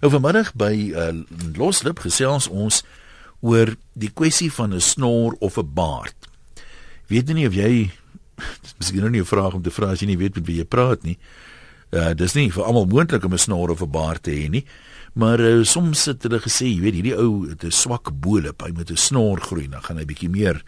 [0.00, 1.10] Nou vanmiddag by uh,
[1.58, 2.80] Loslip gesels ons
[3.44, 6.16] oor die kwessie van 'n snor of 'n baard.
[7.08, 7.90] Weet nie of jy
[8.78, 10.64] miskien nou nie 'n vraag om te vra as jy nie weet met wie jy
[10.64, 11.18] praat nie.
[11.92, 14.64] Uh dis nie vir almal moontlik om 'n snor of 'n baard te hê nie.
[15.12, 18.70] Maar uh, soms het hulle gesê, jy weet, hierdie ou het 'n swak boelop, hy
[18.70, 20.62] moet 'n snor groei, dan gaan hy bietjie meer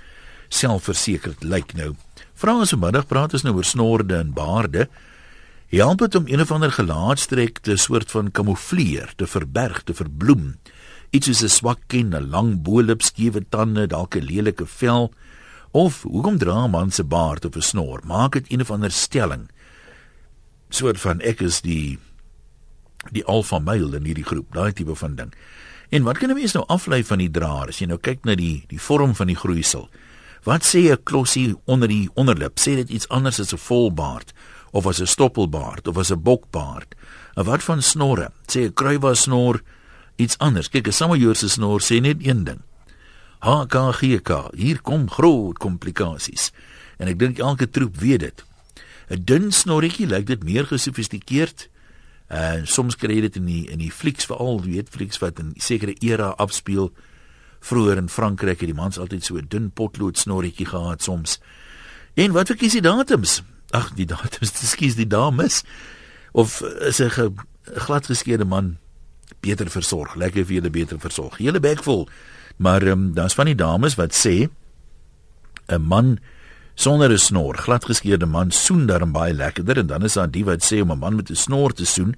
[0.49, 1.95] selfversekerd lyk nou.
[2.35, 4.89] Vra ons vanmiddag praat ons nou oor snorde en baarde.
[5.73, 10.59] Help dit om een of ander gelaatstrek te soort van kamoufleer, te verberg, te verbloem.
[11.11, 15.13] Iets soos 'n swak kin, 'n lang boelop, skewe tande, dalk 'n lelike vel
[15.71, 18.01] of hoekom dra 'n man se baard of 'n snor?
[18.05, 19.49] Maak dit een of ander stelling.
[20.69, 21.99] Soort van ek is die
[23.11, 25.35] die alfa male in hierdie groep, daai tipe van ding.
[25.89, 28.35] En wat kan 'n mens nou aflei van die draer as jy nou kyk na
[28.35, 29.89] die die vorm van die groeisel?
[30.43, 32.59] Wat sê 'n klossie onder die onderlip?
[32.59, 34.33] Sê dit iets anders as 'n volbaard?
[34.73, 36.95] Of as 'n stoppelbaard of as 'n bokbaard.
[37.35, 38.33] En wat van snorre?
[38.47, 39.63] Sê 'n kruiwa snor
[40.17, 40.69] iets anders.
[40.69, 42.61] Kyk, 'n samajoorse snor sê net een ding.
[43.39, 46.53] HKGK, hier kom groot komplikasies.
[46.97, 48.45] En ek dink elke troep weet dit.
[49.11, 51.69] 'n Dun snorretjie lyk dit meer gesofistikeerd.
[52.29, 55.53] En soms kry jy dit in die in die flieks veral, weet flieks wat in
[55.57, 56.93] sekere era afspeel.
[57.61, 61.41] Vroeger in Frankryk het die mans altyd so 'n dun potlood snorretjie gehad soms.
[62.15, 63.43] En wat verkies die datums?
[63.73, 65.63] Ag die datums, ekskuus die dames
[66.33, 67.37] of is 'n
[67.87, 68.79] glad geskeerde man
[69.41, 71.39] beter versorg, lekker vir julle beter versorg.
[71.39, 72.09] Hele bek vol.
[72.57, 74.49] Maar ehm um, daar's van die dames wat sê
[75.69, 76.19] 'n man
[76.75, 80.45] sonder 'n snor, glad geskeerde man soen dan baie lekkerder en dan is daar die
[80.45, 82.15] wat sê om 'n man met 'n snor te soen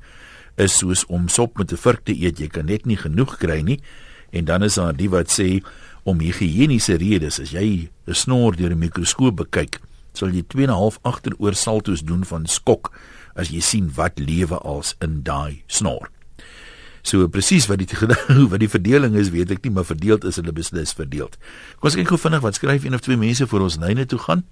[0.56, 3.60] is soos om sop met 'n vurk te eet, jy kan net nie genoeg kry
[3.60, 3.80] nie.
[4.30, 5.62] En dan is daar die wat sê
[6.02, 9.80] om higiëniese redes as jy 'n snor deur 'n mikroskoop bekyk,
[10.14, 12.92] sal jy 2.5 agteroor salto's doen van skok
[13.34, 16.10] as jy sien wat lewe als in daai snor.
[17.04, 17.88] So presies wat die
[18.52, 21.36] wat die verdeling is, weet ek nie, maar verdeeld is hulle beslis verdeeld.
[21.76, 24.22] Kom ons kyk gou vinnig wat skryf een of twee mense vir ons lyne toe
[24.24, 24.46] gaan.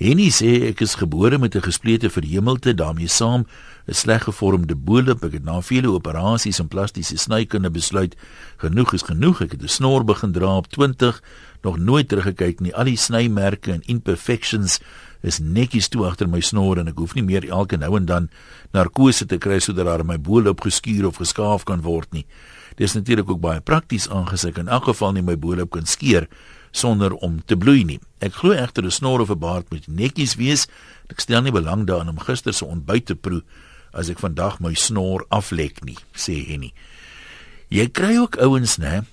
[0.00, 3.44] Henny sê ek is gebore met 'n gesplete verhemelte daarmee saam
[3.86, 5.24] 'n sleg gevormde boelop.
[5.24, 8.16] Ek het na vele operasies en plastiese snykunde besluit
[8.56, 9.42] genoeg is genoeg.
[9.42, 11.22] Ek het 'n snor begin dra op 20,
[11.62, 12.74] nog nooit teruggekyk nie.
[12.74, 14.78] Al die snymerke en imperfections
[15.22, 18.30] is netjies toe agter my snor en ek hoef nie meer elke nou en dan
[18.72, 22.24] narkose te kry sodat daar my boelop geskuur of geskaaf kan word nie.
[22.76, 26.28] Dit is natuurlik ook baie prakties aangesig in elk geval nie my boelop kan skeer
[26.72, 27.98] sonder om te bloei nie.
[28.20, 30.66] Ek glo egter 'n snor of 'n baard moet netjies wees.
[31.10, 33.42] Ek stel nie belang daarin om gister se ontbyt te proe
[33.92, 36.72] as ek vandag my snor aflek nie, sê Henny.
[37.68, 39.04] Jy kry ook ouens, né?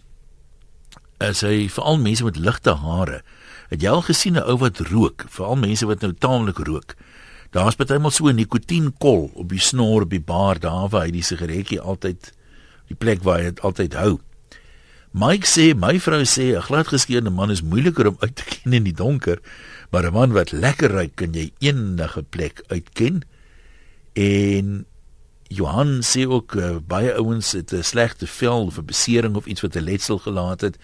[1.18, 3.22] As hy veral mense met ligte hare.
[3.72, 6.96] Het jy al gesien 'n ou wat rook, veral mense wat nou taamlik rook?
[7.52, 11.24] Daar's partymal so 'n nikotienkol op die snor op die baard daar waar hy die
[11.24, 12.32] sigaretjie altyd
[12.88, 14.20] die plek waar hy dit altyd hou.
[15.12, 18.84] Mike sê my vrou sê 'n gladgeskeurde man is moeiliker om uit te ken in
[18.84, 19.40] die donker,
[19.92, 23.24] maar 'n man wat lekker ry kan jy enige plek uitken.
[24.14, 24.86] En
[25.48, 29.62] Johan sê ook uh, baie ouens het 'n slegte vel of 'n besering of iets
[29.62, 30.78] wat 'n letsel gelaat het.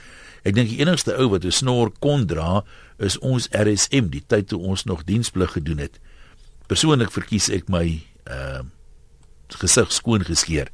[0.44, 2.64] Ek dink die enigste ou wat 'n snor kon dra
[2.98, 6.00] is ons RSM die tyd toe ons nog diensplig gedoen het.
[6.68, 8.62] Persoonlik verkies ek my uh
[9.54, 10.72] gesig skoon geskeer.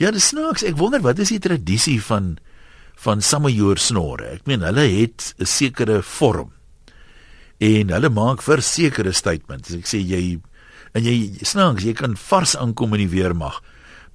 [0.00, 0.62] Ja, dis snaaks.
[0.64, 2.38] Ek wonder wat is die tradisie van
[2.96, 4.24] van samajoor snorre.
[4.24, 6.52] Ek meen hulle het 'n sekere vorm.
[7.58, 9.70] En hulle maak vir sekere statements.
[9.70, 10.40] Ek sê jy
[10.92, 13.60] en jy snaaks, jy kan vars aankom in die weermag.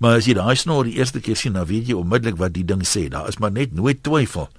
[0.02, 2.66] Maar as jy daai snor die eerste keer sien, dan weet jy onmiddellik wat die
[2.66, 3.08] ding sê.
[3.10, 4.50] Daar is maar net nooit twyfel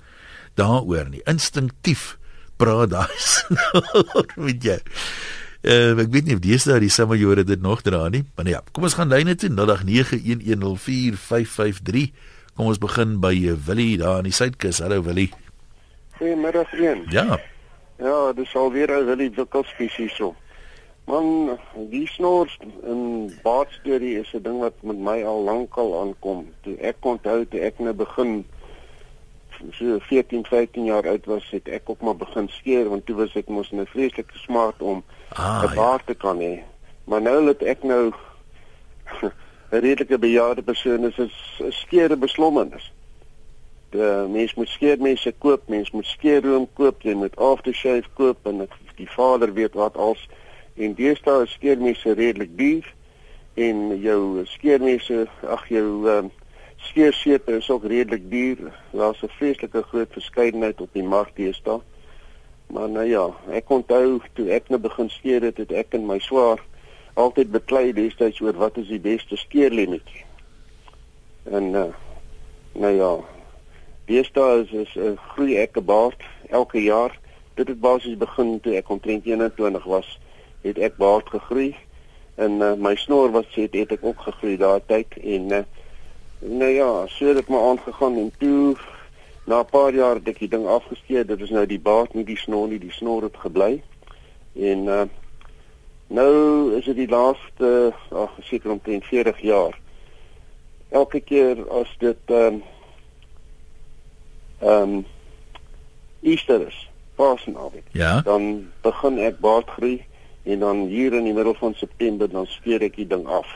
[0.54, 1.22] daaroor nie.
[1.26, 2.16] Instinktief
[2.60, 4.78] praat daai snor met jou.
[5.62, 8.62] Uh, ek weet nie of dis daai samajore dit nog dra nie, maar nee, ja,
[8.74, 12.10] kom ons gaan lyne toe 0891104553.
[12.58, 14.82] Kom ons begin by uh, Willie daar aan die suidkus.
[14.82, 15.30] Hallo Willie.
[16.18, 17.06] Goeiemiddag vriend.
[17.14, 17.38] Ja.
[18.02, 20.34] Ja, dis al weer 'n Willie Wikkelspies hierso.
[21.04, 21.58] Man,
[21.90, 26.46] die snors in baardstorie is 'n ding wat met my al lankal aankom.
[26.62, 28.44] Toe ek onthou toe ek nou begin
[29.72, 33.34] so 14, 15 jaar oud was, het ek ook maar begin skeer want toe was
[33.36, 35.02] ek mos 'n vreeslike smaak om
[35.34, 35.74] Ah, 'n ja.
[35.74, 36.62] baard te kan hê.
[37.04, 38.12] Maar nou dat ek nou
[39.22, 39.32] 'n
[39.70, 42.92] redelike bejaarde persoon is, is, skeer 'n beslommernis.
[43.90, 49.10] Die mens moet skeermense koop, mens moet skeerroom koop, jy moet aftershave koop en die
[49.10, 50.28] vader weet wat als
[50.74, 52.94] en deesdae is skeermense redelik duur
[53.54, 56.30] en jou skeermense, ag jou um,
[56.76, 58.72] skeersepe is ook redelik duur.
[58.90, 61.80] Daar's 'n vreeslike groot verskeidenheid op die mark deesdae.
[62.66, 66.18] Maar nou ja, ek onthou toe ek nou begin skeer het, het ek en my
[66.18, 66.60] swaar
[67.14, 70.24] altyd beklei destyds oor wat is die beste skeerlemmetjie.
[71.44, 71.84] En uh,
[72.72, 73.12] nou ja,
[74.08, 77.18] deesdae is is 'n uh, groei ek 'n baard elke jaar.
[77.54, 80.18] Dit het basies begin toe ek omtrent 21 was,
[80.62, 81.76] het ek baard gegroei
[82.34, 85.62] en uh, my snor wat sê het, het ek ook gegroei daai tyd en uh,
[86.42, 88.76] nou ja, so het dit maar aangegaan en toe
[89.44, 91.26] na 'n paar jaar het ek die ding afgeskeer.
[91.26, 93.82] Dit is nou die baard, nie die snor nie, die snor het gebly.
[94.52, 95.02] En uh,
[96.06, 96.32] nou
[96.76, 99.78] is dit die laaste ag seker omtrent 40 jaar.
[100.88, 102.62] Elke keer as dit ehm um,
[104.60, 105.06] ehm um,
[106.20, 107.86] Easter is, Paasnaweek.
[107.90, 108.20] Ja.
[108.20, 110.04] Dan begin ek baard groei
[110.44, 113.46] en dan hier in die middel van September dan skeer ek die ding af.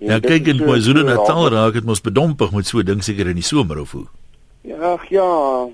[0.00, 2.84] En Ja, kyk is in so- KwaZulu-Natal so raak dit mos bedompig met so 'n
[2.84, 4.06] ding seker in die somer of hoe.
[4.62, 5.66] Ja, ag ja,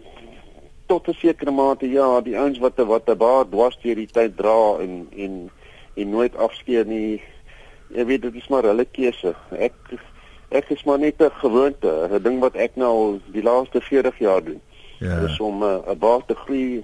[0.86, 4.36] tot 'n sekere mate ja, die ouens wat wat 'n baard dwars deur die tyd
[4.36, 5.50] dra en en
[5.96, 7.22] en nooit afskeer nie.
[7.94, 9.34] Jy weet dit is maar hulle keuse.
[9.58, 9.72] Ek
[10.50, 14.18] ek is maar net 'n gewoonte, 'n ding wat ek nou al die laaste 40
[14.18, 14.60] jaar doen.
[14.98, 15.20] Ja.
[15.26, 16.82] Dis om eh, 'n baard te groei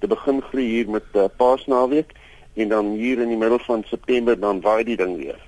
[0.00, 2.12] te begin groei hier met uh, Paasnaweek
[2.54, 5.40] en dan hier in die middel van September dan waai die ding weer.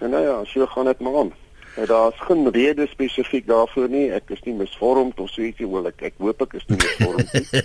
[0.00, 1.32] En nou ja, so gaan dit maar aan.
[1.76, 4.10] Nou, Daar's geen rede spesifiek daarvoor nie.
[4.10, 7.32] Ek is nie misvormd of so ietsie, wel ek ek hoop ek is nie misvormd
[7.32, 7.46] nie.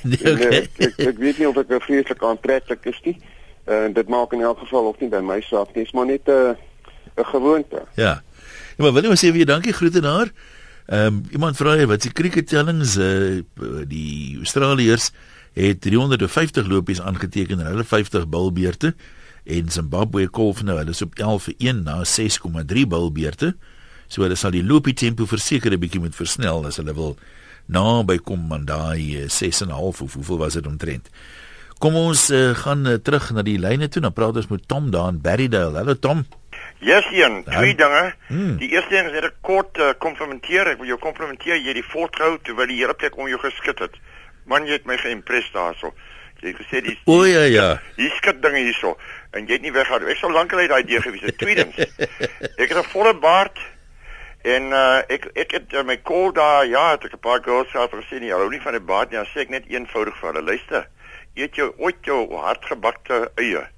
[0.00, 0.58] Nee, En, eh, okay.
[0.62, 3.16] ek, ek, ek weet nie of ek nou vreeslik aantreklik is nie.
[3.68, 5.82] En dit maak in elk geval ook nie by my saak nie.
[5.82, 6.56] Dit is maar net 'n
[7.20, 7.82] 'n gewoonte.
[8.00, 8.22] Ja.
[8.76, 10.30] Ja, maar wil jy maar sê vir jou dankie groete daar.
[10.86, 13.42] Ehm um, iemand vra hier wat se cricketellings uh
[13.86, 15.10] die Australiërs
[15.52, 18.94] het 350 lopies aangeteken en hulle 50 bilbeerte
[19.44, 23.54] en Zimbabwe kolf nou hulle is op 11 vir 1 na 6,3 bilbeerte.
[24.08, 27.16] So hulle sal die lopie tempo verseker 'n bietjie moet versnel as hulle wil
[27.66, 31.08] naby kom aan daai eh, 6.5 of hoeveel was dit omtrent.
[31.80, 34.02] Kom ons uh, gaan uh, terug na die lyne toe.
[34.02, 35.78] Dan praat ons met Tom daar in Berrydale.
[35.78, 36.26] Hallo Tom.
[36.84, 38.14] Yes, Ian, twee dinge.
[38.28, 38.58] Hmm.
[38.60, 40.68] Die eerste ding is net 'n kort uh, komplimenteer.
[40.74, 43.78] Ek wil jou komplimenteer jy het die voorthou terwyl die hele plek om jou geskit
[43.78, 43.96] het.
[44.50, 45.92] Man, jy het my geïmpres daarso.
[46.40, 47.66] Jy het gesê die O ja ja.
[47.96, 48.94] hier skit dinge hierso
[49.36, 50.06] en jy het nie weggaan.
[50.08, 51.36] Ek sou lankal uit daai idee gewees het.
[51.38, 51.76] Tweedens,
[52.62, 53.60] ek het 'n volle baard
[54.42, 57.68] en uh, ek ek het uh, my kol daar ja, het ek 'n paar girls
[57.70, 59.20] gehad wat gesê nie, hou nie van 'n baard nie.
[59.20, 60.88] Dan sê ek net eenvoudig vir hulle, luister.
[61.34, 63.68] Eet jou ooit jou hardgebakte eie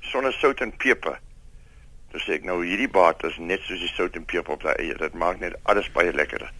[0.00, 1.18] sonder sout en peper.
[2.12, 4.94] Dis ek nou hierdie baard is net soos die sout en peper op daai eie.
[4.94, 6.52] Dit maak net alles baie lekkerder.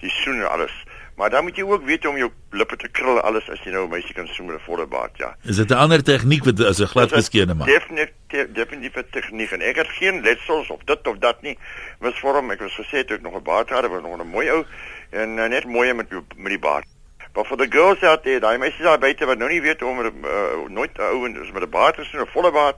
[0.00, 0.74] Die soen en alles.
[1.16, 3.84] Maar dan moet jy ook weet om jou lippe te krul alles as jy nou
[3.84, 5.36] 'n meisie kan soen met 'n volle baard, ja.
[5.44, 7.68] Is dit 'n ander tegniek wat as 'n glad geskeerde maak?
[7.68, 11.58] Definitief definitief 'n tegniek en ek het geen letsels of dit of dat nie.
[12.00, 14.64] Misvorm, ek was gesê toe ek nog 'n baard gehad, was nog 'n mooi ou
[15.10, 16.86] en uh, net mooi met met die baard.
[17.34, 19.90] Maar vir die girls out there, daai meisies daar buite wat nou nie weet hoe
[19.90, 22.52] om met uh, nooit 'n ou en is met 'n baard te soen, 'n volle
[22.52, 22.76] baard.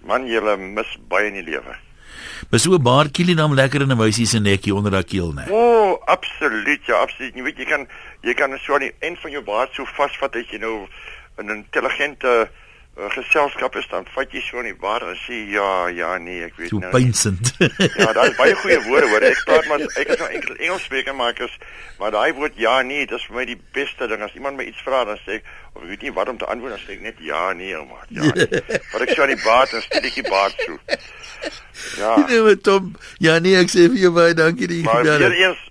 [0.00, 1.76] Man, jy mis baie in die lewe.
[2.50, 5.32] Maar so 'n baard kiel dan lekker in 'n wysie se nekkie onder haar keel,
[5.32, 5.46] né?
[5.50, 7.34] O, oh, absoluut, ja, absoluut.
[7.34, 7.86] Jy weet jy kan
[8.20, 10.86] jy kan so aan die eind van jou baard so vasvat as jy nou
[11.38, 12.48] 'n intelligente
[12.98, 16.44] uh, geselskap is dan vat jy so in die baard en sê ja, ja, nee,
[16.46, 16.90] ek weet So nou.
[16.92, 17.04] nie.
[17.04, 17.52] pynsend.
[18.00, 19.26] Ja, daar is baie goeie woorde hoor.
[19.28, 21.56] Ek praat maar ek is nou enkel Engels spreker maar ek is
[21.98, 24.22] maar daai woord ja nee, dis vir my die beste ding.
[24.26, 26.46] As iemand my iets vra dan sê ek of ek weet nie wat om te
[26.50, 28.08] antwoord dan sê ek net ja nee, ou maat.
[28.10, 28.30] Ja.
[28.34, 28.62] Nee.
[28.92, 30.78] Maar ek so aan die baard en steek die baard so.
[31.98, 32.14] Ja.
[32.28, 35.18] nee, maar Tom, ja nee, ek sê vir jou baie dankie dat jy Maar gebel
[35.18, 35.42] weer het.
[35.48, 35.62] eens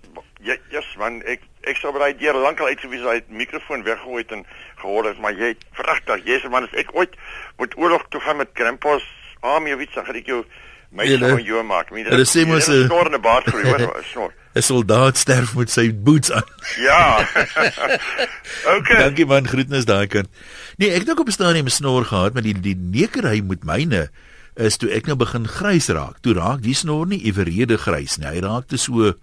[0.43, 1.39] ja, yes man, ek
[1.70, 4.46] ek sou baie deur lankal uitgewees daai mikrofoon weggegooi het en
[4.82, 7.15] gehoor het, maar jy vragtig, jy's man, as ek ooit
[7.58, 9.05] moet oorlog toe gaan met Krampus
[9.41, 10.43] army of iets, dan gaan ek jou
[10.93, 11.91] my van jou maak.
[11.91, 14.34] Mien, hulle sê mos, eh, snor in 'n baard groei, hoor, snor.
[14.55, 16.46] 'n Soldaat sterf met sy boots aan.
[16.88, 17.25] Ja.
[18.77, 19.00] okay.
[19.01, 20.29] Dankie man, groetnis daai kant.
[20.77, 23.63] Nee, ek het ook op 'n stadium 'n snor gehad, maar die die nekerry met
[23.63, 24.10] myne
[24.55, 26.22] is toe ek nou begin grys raak.
[26.22, 28.27] Toe raak die snor nie eweredig grys nie.
[28.27, 29.15] Hy raak te so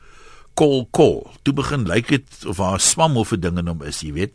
[0.60, 1.22] kol kol.
[1.42, 4.32] Toe begin lyk dit of haar swam of 'n ding in hom is, jy weet.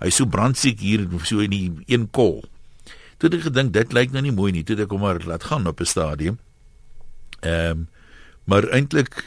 [0.00, 2.44] Hy so brandsiek hier so in die een kol.
[3.18, 4.64] Toe het ek gedink dit lyk nou nie mooi nie.
[4.64, 6.38] Toe het ek hom maar laat gaan op 'n stadium.
[7.40, 7.88] Ehm um,
[8.44, 9.24] maar eintlik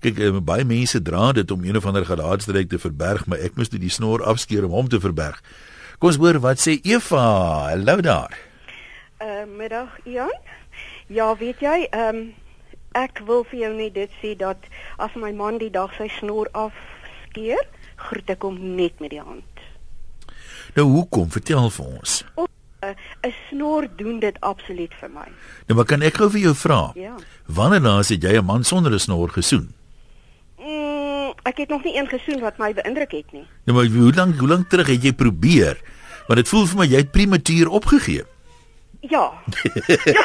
[0.00, 3.56] kyk eh, baie mense dra dit om een of ander gelaatstreek te verberg, maar ek
[3.56, 5.40] moes toe die snor afskeer om hom te verberg.
[5.98, 7.70] Kom ons hoor wat sê Eva.
[7.70, 8.36] Hallo daar.
[9.22, 10.34] Uh, middag Ian.
[11.06, 12.34] Ja, weet jy, ehm um,
[12.92, 14.58] ek wil vir jou net dit sê dat
[14.98, 17.62] as my man die dag sy snor afskeer,
[17.96, 19.44] groet ek hom net met die hand.
[20.76, 21.30] Nou hoekom?
[21.30, 22.24] Vertel vir ons.
[22.82, 22.94] 'n uh,
[23.28, 25.28] 'n snor doen dit absoluut vir my.
[25.66, 26.90] Nou maar kan ek gou vir jou vra?
[26.94, 27.14] Ja.
[27.46, 29.74] Wanneer laas het jy 'n man sonder 'n snor gesoen?
[30.58, 33.46] Mm, ek het nog nie een gesoen wat my beïndruk het nie.
[33.64, 35.78] Nou maar hoe lank hoe lank terug het jy probeer?
[36.26, 38.24] Want dit voel vir my jy het prematuur opgegee.
[39.00, 39.32] Ja.
[39.86, 40.22] ja.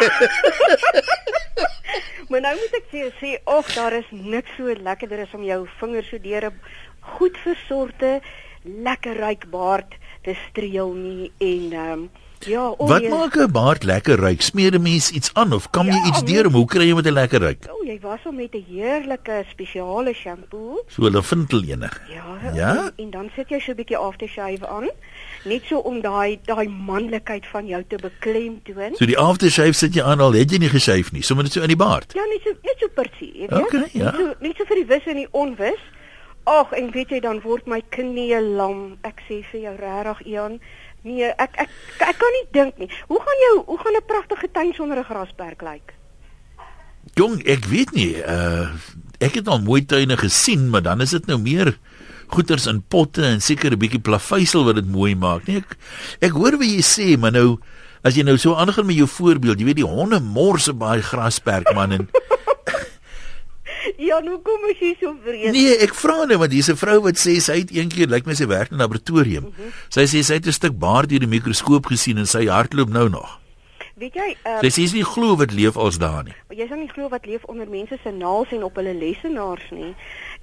[2.29, 5.43] maar nou moet ek vir jou sê, ag, daar is niks so lekkerder as om
[5.43, 6.59] jou vingers so deur 'n
[7.17, 8.21] goed versorgde,
[8.63, 12.09] lekker ryk baard te streel nie en ehm um,
[12.45, 13.09] Ja, o, Wat jy...
[13.09, 14.41] maak 'n baard lekker ruik?
[14.41, 16.93] Smeer 'n mens iets aan of kam jy ja, iets deur om hoe kry jy
[16.95, 17.65] met 'n lekker ruik?
[17.69, 20.83] O, jy was hom met 'n heerlike spesiale shampoo.
[20.87, 21.89] So 'n vintel ene.
[22.09, 22.53] Ja.
[22.53, 22.71] Ja.
[22.77, 24.89] En, en dan sit jy so 'n bietjie aftershave aan,
[25.47, 28.95] net so om daai daai manlikheid van jou te beklemtoon.
[28.99, 31.65] So die aftershave sit jy aan al het jy nie geshave nie, sommer net so
[31.65, 32.15] in die baard.
[32.17, 33.67] Ja, net so net so persie, jy weet.
[33.67, 34.11] Okay, ja.
[34.11, 35.85] Net so net so vir die wis en die onwis.
[36.47, 38.97] Ag, en weet jy dan word my knie lam.
[39.07, 40.59] Ek sê vir jou regtig, Ian.
[41.03, 41.69] Nee, ek ek
[42.03, 42.89] ek kan nie dink nie.
[43.11, 45.93] Hoe gaan jou hoe gaan 'n pragtige tuin sonder 'n grasperk lyk?
[47.15, 48.15] Jong, ek weet nie.
[48.23, 48.75] Uh
[49.19, 51.77] ek het al mooi tuine gesien, maar dan is dit nou meer
[52.29, 55.47] goeters in potte en seker 'n bietjie plaveisel wat dit mooi maak.
[55.47, 55.77] Nee, ek
[56.21, 57.57] ek hoor wat jy sê, maar nou
[58.03, 61.01] as jy nou so aangaan met jou voorbeeld, jy weet die honde mors op baie
[61.01, 62.09] grasperk man en
[63.97, 65.53] Ja, nou kom ek hier so vrees.
[65.55, 68.33] Nee, ek vra net want hier's 'n vrou wat sê sy het eendag lyk my
[68.33, 69.43] sy werk in 'n laboratorium.
[69.43, 69.71] Mm -hmm.
[69.89, 73.09] Sy sê sy het 'n stuk baard deur die mikroskoop gesien en sy hardloop nou
[73.09, 73.39] nog.
[73.97, 76.33] Weet jy, uh, sy sê sy nie glo wat leef als daar nie.
[76.53, 79.95] Jy sal nie glo wat leef onder mense se naels en op hulle lesenaars nie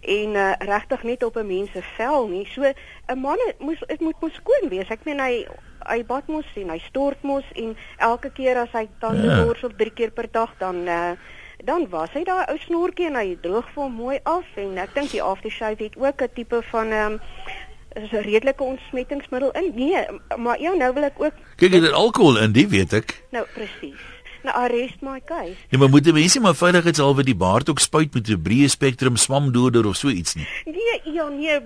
[0.07, 2.47] en uh, regtig net op 'n mens se vel nie.
[2.47, 4.89] So 'n man moet dit moet mos skoon wees.
[4.89, 5.47] Ek meen hy
[5.87, 9.45] hy bad mos en hy stort mos en elke keer as hy tande ja.
[9.45, 11.13] borsel 3 keer per dag dan uh,
[11.65, 15.11] dan was hy daai ou snorkie en hy droog vir mooi af en ek dink
[15.11, 17.21] die aftershave het ook 'n tipe van ehm um,
[17.95, 19.73] is 'n redelike ontsmettingsmiddel in.
[19.75, 20.07] Nee,
[20.37, 23.23] maar ja, nou wil ek ook kyk jy dit alkohol in, die weet ek.
[23.31, 24.14] Nou presies.
[24.45, 25.57] Nou arrest my case.
[25.73, 29.87] Ja, maar moet mense maar veiligheidshalwe die baard ook spuit met 'n breë spektrum swamdoder
[29.87, 30.47] of so iets nie.
[30.65, 31.61] Nee, ja nee,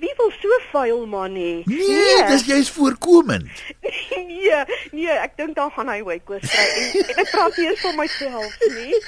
[0.00, 1.64] wie wil so vuil man hê?
[1.64, 2.26] Nee, nee.
[2.26, 3.48] dis jy's voorkomend.
[4.28, 7.66] nee, nee, ek dink dan gaan hy hoe kos kry en, en ek praat nie
[7.66, 9.02] eens vir myself nie.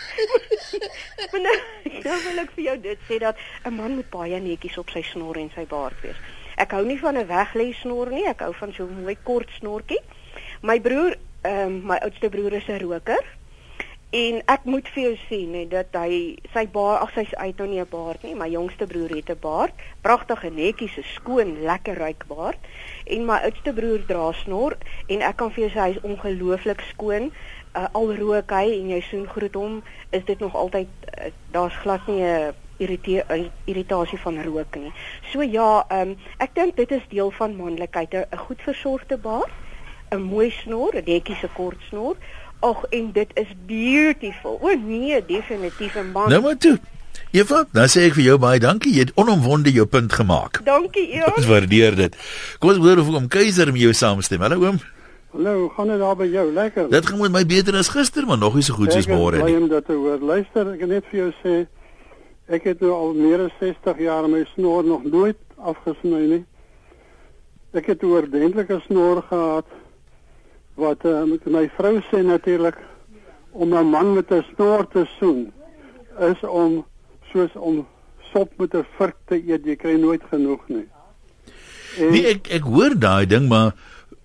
[1.31, 1.57] maar nou,
[2.09, 5.03] nou wil ek vir jou dit sê dat 'n man moet baie netjies op sy
[5.03, 6.17] snor en sy baard wees.
[6.57, 9.53] Ek hou nie van 'n weglê snor nie, ek hou van so 'n mooi kort
[9.61, 10.01] snorkie.
[10.63, 13.25] My broer ehm um, my oudste broer is 'n roker.
[14.11, 17.69] En ek moet vir jou sê net dat hy sy baard, ag sy's uit nou
[17.71, 21.95] nie 'n baard nie, my jongste broer het 'n baard, pragtige netjies, 'n skoon, lekker
[21.95, 22.59] ryk baard.
[23.07, 27.33] En my oudste broer dra snor en ek kan vir jou sê hy's ongelooflik skoon.
[27.77, 31.77] Uh, al rook hy en jy sien groet hom, is dit nog altyd uh, daar's
[31.77, 34.93] glad nie 'n irritasie van rook nie.
[35.33, 39.70] So ja, ehm um, ek dink dit is deel van manlikheid, 'n goed versorgde baard.
[40.11, 42.17] 'n mooi snor, 'n netjie se kort snor.
[42.61, 44.59] Ag en dit is beautiful.
[44.63, 46.29] O nee, definitief 'n man.
[46.29, 46.79] Nou maar toe.
[47.31, 48.93] Eva, dan sê ek vir jou baie dankie.
[48.93, 50.61] Jy het onomwonde jou punt gemaak.
[50.65, 51.33] Dankie, Eva.
[51.37, 52.17] Ons waardeer dit.
[52.59, 54.41] Kom ons hoor of oom Keiser met jou saamstem.
[54.41, 54.81] Hallo oom.
[55.31, 56.53] Hallo, gaan dit daar by jou?
[56.53, 56.91] Lekker.
[56.91, 59.55] Dit gaan met my beter as gister, maar nog nie so goed soos môre nie.
[59.55, 60.19] Ek wil dit hoor.
[60.19, 61.55] Luister, ek net vir jou sê
[62.51, 66.45] ek het nou al meer as 60 jaar my snor nog nooit afgesny nie.
[67.79, 69.71] Ek het 'n oordentlike snor gehad
[70.81, 72.79] wat uh, my vrou sê natuurlik
[73.53, 75.53] om 'n man met 'n snor te soen
[76.19, 76.85] is om
[77.33, 77.87] soos om
[78.33, 80.89] sop met 'n vurk te eet jy kry nooit genoeg nie.
[81.99, 83.75] En, nee ek ek hoor daai ding maar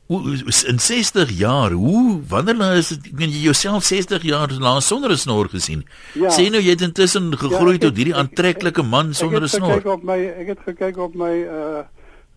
[0.07, 4.81] in 60 jaar hoe wanneer nou is dit ek meen jy jouself 60 jaar lank
[4.81, 5.85] sonder 'n snor gesien.
[6.13, 9.47] Ja, sê nou jy het intussen ja, gegroei ja, tot hierdie aantreklike man sonder 'n
[9.47, 9.69] snor.
[9.69, 11.83] Ek het gekyk op my ek het gekyk op my uh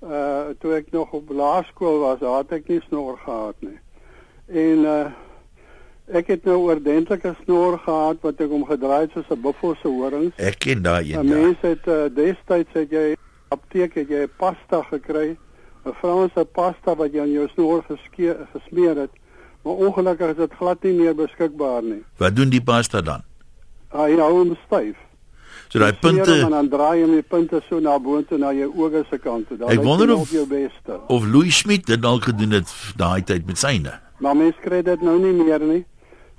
[0.02, 3.78] uh toe ek nog op laerskool was, had ek nie snor gehad nie.
[4.48, 5.06] En uh
[6.08, 9.88] ek het nou oordentlike snor gehad wat ek hom gedraai het soos 'n buffel se
[9.88, 10.36] horings.
[10.36, 11.26] Ek ken daai een.
[11.28, 13.16] Mense het uh, destyds het jy
[13.48, 15.36] apteek het jy pasta gekry,
[15.84, 19.10] 'n Franse pasta wat jy aan jou snor geskeer gesmeer het.
[19.62, 22.02] Maar ongelukkig is dit glad nie meer beskikbaar nie.
[22.16, 23.22] Wat doen die pasta dan?
[23.90, 24.96] Ah, jy hou hom styf.
[25.68, 29.04] So daai punte en dan draai jy die punte so na boontoe na jou oë
[29.10, 29.58] se kant toe.
[29.68, 30.32] Ek wonder of,
[31.08, 34.07] of Louis Schmidt dit dalk gedoen het daai tyd met syne.
[34.18, 35.84] Maar mens kry dit nou nie meer nie.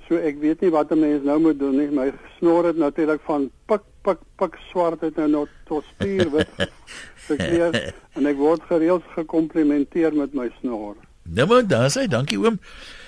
[0.08, 1.90] So ek weet nie wat 'n mens nou moet doen nie.
[1.90, 6.48] My snor het natuurlik van pik pik pik swart het nou nog tot spierwit
[7.28, 10.96] gekleer en ek word gereeld gekomplimenteer met my snor.
[11.22, 12.58] Nou maar dan sê dankie oom.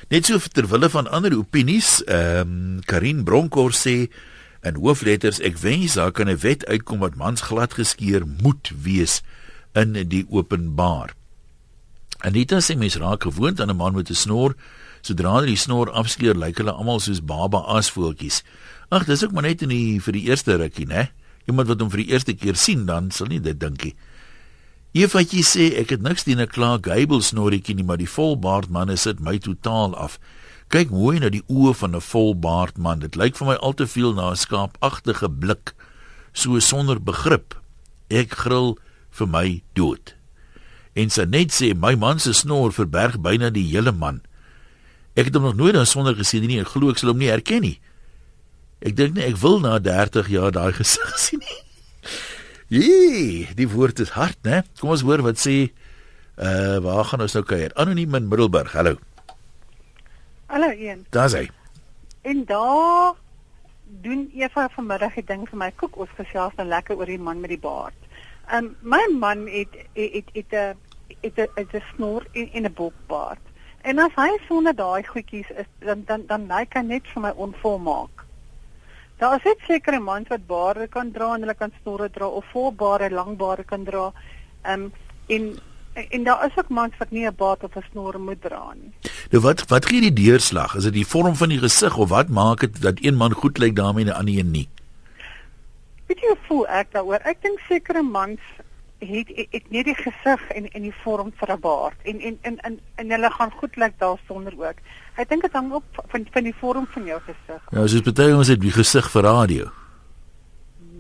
[0.09, 3.97] Net so ter wille van ander opinies, ehm um, Karin Bronkhorst sê
[4.63, 9.23] in hoofletters ek wens daar kan 'n wet uitkom wat mans glad geskeer moet wees
[9.75, 11.15] in die openbaar.
[12.23, 14.55] Anita sê mens raak gewoond aan 'n man met 'n snor.
[15.03, 18.43] Sodra hulle die snor afskeer, lyk hulle almal soos baba asvoeltjies.
[18.89, 21.11] Ag, dis ook maar net in die vir die eerste rukkie, né?
[21.47, 23.95] Iemand wat hom vir die eerste keer sien, dan sal nie dit dinkie.
[24.93, 28.97] Efatjie sê ek het niks teen 'n klaar Gable snorretjie nie, maar die volbaard manne
[28.97, 30.19] sit my totaal af.
[30.69, 32.99] kyk mooi na die oë van 'n volbaard man.
[32.99, 35.75] Dit lyk vir my al te veel na 'n skaapagtige blik,
[36.33, 37.55] so sonder begrip.
[38.09, 38.79] Ek gril
[39.11, 40.22] vir my dood.
[40.95, 44.21] En sy net sê my man se snor verberg byna die hele man.
[45.17, 47.65] Ek het hom nog nooit sonder gesien nie en glo ek sal hom nie herken
[47.65, 47.79] nie.
[48.83, 51.61] Ek dink nie ek wil na 30 jaar daai gesig sien nie.
[52.73, 54.63] Jee, die woord is hard, né?
[54.81, 55.57] Kom ons hoor wat sê
[56.41, 57.73] uh waar gaan ons nou kuier?
[57.77, 58.73] Anoniem in Middelburg.
[58.73, 58.97] Hallo.
[60.49, 61.05] Hallo een.
[61.13, 61.51] Daar's hy.
[62.25, 63.13] En daar
[64.01, 67.41] doen Eva vanmiddag 'n ding vir my koek ons gesels dan lekker oor die man
[67.41, 67.95] met die baard.
[68.51, 70.77] Um my man het het het 'n
[71.21, 73.45] het 'n het 'n snor en 'n 'n bokbaard.
[73.83, 77.33] En as hy sonder daai goedjies is dan dan dan lyk hy net vir my
[77.37, 78.25] onvolmaak.
[79.19, 82.45] Daar is net sekere mans wat baarde kan dra en hulle kan snorre dra of
[82.53, 84.13] volbare langbare kan dra.
[84.67, 84.93] Um
[85.27, 85.59] en
[85.95, 88.93] en daar is ook mans wat nie 'n baard of 'n snor moet dra nie.
[89.31, 90.75] Nou wat wat gee die deurslag?
[90.75, 93.59] Is dit die vorm van die gesig of wat maak dit dat een man goed
[93.59, 94.69] lyk daarmee en 'n ander een nie?
[96.13, 97.23] Weet jy hoe voel ek daaroor?
[97.25, 98.41] Ek dink sekere mans
[99.01, 102.59] het het nie die gesig en en die vorm vir 'n baard en en en
[102.69, 104.83] en, en hulle gaan goed lyk daar sonder ook.
[105.17, 107.63] Ek dink dit hang op van van die vorm van jou gesig.
[107.71, 109.71] Ja, soos baie ons het die gesig vir radio.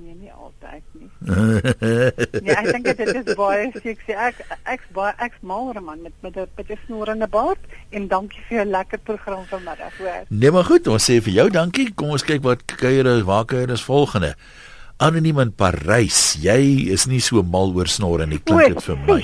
[0.00, 1.11] Nee, nie altyd nie.
[2.45, 4.16] nee, ek dink dit is baie sexy.
[4.16, 7.61] Ek ek's baie ek's maler man met met 'n met 'n snor en 'n baard
[7.90, 10.25] en dankie vir 'n lekker program vanmiddag, hoor.
[10.28, 11.92] Nee, maar goed, ons sê vir jou dankie.
[11.95, 14.37] Kom ons kyk wat kuiere waar kuiere is volgende.
[14.99, 16.37] Anoniem in Parys.
[16.43, 19.23] Jy is nie so mal oor snorre nie, klink dit vir my.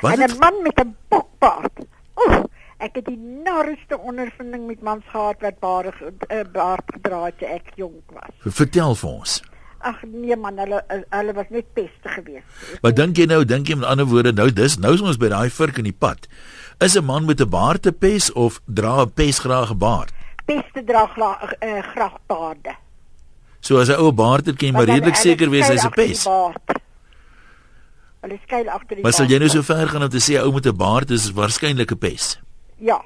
[0.00, 0.16] Wat?
[0.16, 1.76] En 'n man met 'n bokbaard.
[2.16, 2.44] Oef,
[2.78, 7.48] ek het die narigste ondervinding met mans gehad wat baard uh, baard gedra het toe
[7.48, 8.54] ek jonk was.
[8.54, 9.42] Vertel vir ons.
[9.78, 12.44] Ag nee man, hulle hulle was net peste geweest.
[12.80, 13.44] Wat dink jy nou?
[13.44, 15.98] Dink jy met ander woorde nou dis nou is ons by daai vurk in die
[15.98, 16.28] pad.
[16.78, 20.12] Is 'n man met 'n baard te pes of dra 'n pes graag 'n baard?
[20.44, 22.76] Peste dra graag uh, graag baarde.
[23.60, 26.24] So as 'n ou baard het, kan jy maar redelik seker wees hy's 'n pes.
[28.20, 30.44] Hulle skuil agter die Maar sal jy nou so ver gaan om te sê 'n
[30.44, 32.40] ou met 'n baard is waarskynlik 'n pes?
[32.78, 33.00] Ja.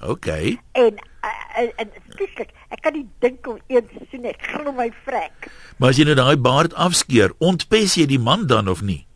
[0.00, 0.26] OK.
[0.72, 0.96] En
[1.56, 5.48] en, en skielik, ek kan nie dink om een te sien ek glo my vrek.
[5.80, 9.06] Maar as jy nou daai baard afskeer, ontpes jy die man dan of nie?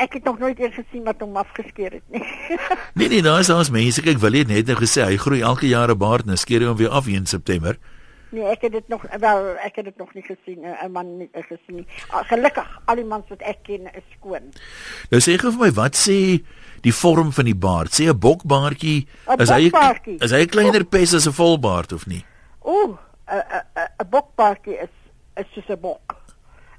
[0.00, 2.24] Ek het nog nooit eens gesien wat hom afgeskeer het nie.
[2.98, 5.68] nee nee, daar is ons mense, kyk wil jy net nou gesê hy groei elke
[5.68, 7.76] jaar 'n baard en skeer hom weer af in September.
[8.30, 11.28] Nee, ek het dit nog wel ek het dit nog nie gesien 'n man nie
[11.32, 11.86] gesien nie.
[12.30, 14.52] Gelukkig al die mans wat ek ken is skoon.
[15.10, 16.44] Nou sê gou vir my wat sê
[16.82, 17.90] die vorm van die baard?
[17.90, 19.70] Sê 'n bokbaardjie A is hy
[20.20, 22.24] is hy 'n kleiner pes as 'n volbaard of nie?
[22.64, 23.42] Ooh, 'n
[23.98, 24.94] 'n bokbaardjie is
[25.36, 26.14] is soos 'n bok.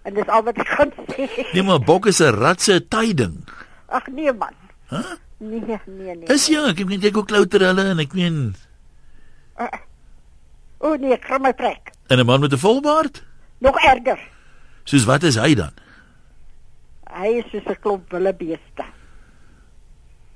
[0.04, 1.54] En dis al wat ek kan sê.
[1.54, 3.44] Nee, maar bok is 'n ratse tyding.
[3.90, 4.54] Ag nee man.
[4.88, 4.96] Hæ?
[4.98, 5.16] Huh?
[5.38, 6.28] Nee, nee, nee.
[6.28, 8.56] Is ja, ek weet ek hoe klouter hulle en ek meen
[9.60, 9.68] Uh,
[10.82, 11.91] o nee, ek kry my trek.
[12.08, 13.24] en 'n man met 'n volbaard?
[13.60, 14.20] Nog erger.
[14.84, 15.72] Soos wat is hy dan?
[17.12, 18.86] Hy is soos 'n klomp willebeeste.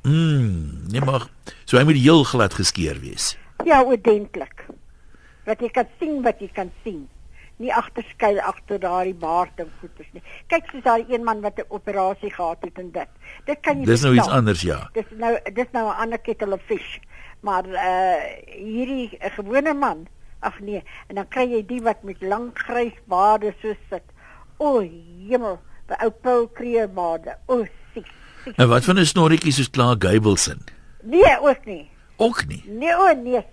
[0.04, 1.26] Mm, nee maar
[1.66, 3.38] so hy moet heel glad geskeer wees.
[3.66, 4.66] Ja, oordentlik.
[5.46, 7.08] Dat jy kan sien wat jy kan sien.
[7.58, 10.22] Nie agterskuil agter daardie baard en goeters nie.
[10.52, 13.08] Kyk soos daai een man wat 'n operasie gehad het en dit.
[13.46, 14.90] Dit kan jy Dis nou iets anders ja.
[14.94, 17.00] Dis nou dis nou 'n ander kettle of fish.
[17.42, 20.08] Maar uh hierdie 'n gewone man,
[20.46, 24.04] ag nee, en dan kry jy die wat met lang grys baarde so sit.
[24.58, 24.80] O,
[25.30, 25.58] hemel,
[25.90, 27.36] by ou Paul Kreerbaarde.
[27.52, 28.08] O, siek.
[28.56, 30.62] En wat van 'n snorretjie soos Clark Gableson?
[31.04, 31.90] Nee, ook nie.
[32.18, 32.64] Ook nie.
[32.68, 33.44] Nee, o nee.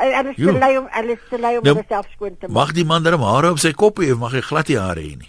[0.00, 2.46] Hy hy is te lui om hy is te lui om Nou, homself skoon te
[2.46, 2.54] maak.
[2.56, 5.00] Mag die man darm hare op sy kop hê of mag hy glad nie hare
[5.00, 5.28] hê nie?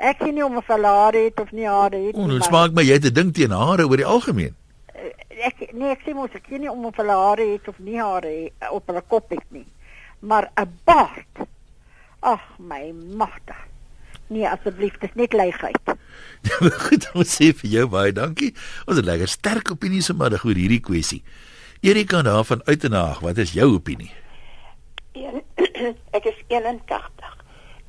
[0.00, 2.28] Ek sien nie of hy hulle hare het of nie hare het nie.
[2.28, 4.56] dit maar- smaak my jy het 'n ding teen hare oor die algemeen.
[5.40, 7.96] ek nee, ek sê mos ek weet nie om of hulle hare het of nie
[8.00, 9.66] hare op hulle kop het nie.
[10.20, 11.48] Maar 'n baard.
[12.20, 13.56] Ag my magtig.
[14.26, 15.80] Nee, asseblief, dis net leigheid.
[16.86, 18.52] Goed, ons sê vir jou baie dankie.
[18.86, 21.22] Ons het lekker sterk opinies vanmiddag oor hierdie kwessie.
[21.80, 24.12] Erika daar van Uitenaag, wat is jou opinie?
[25.12, 25.42] Een,
[26.18, 27.36] ek is 81.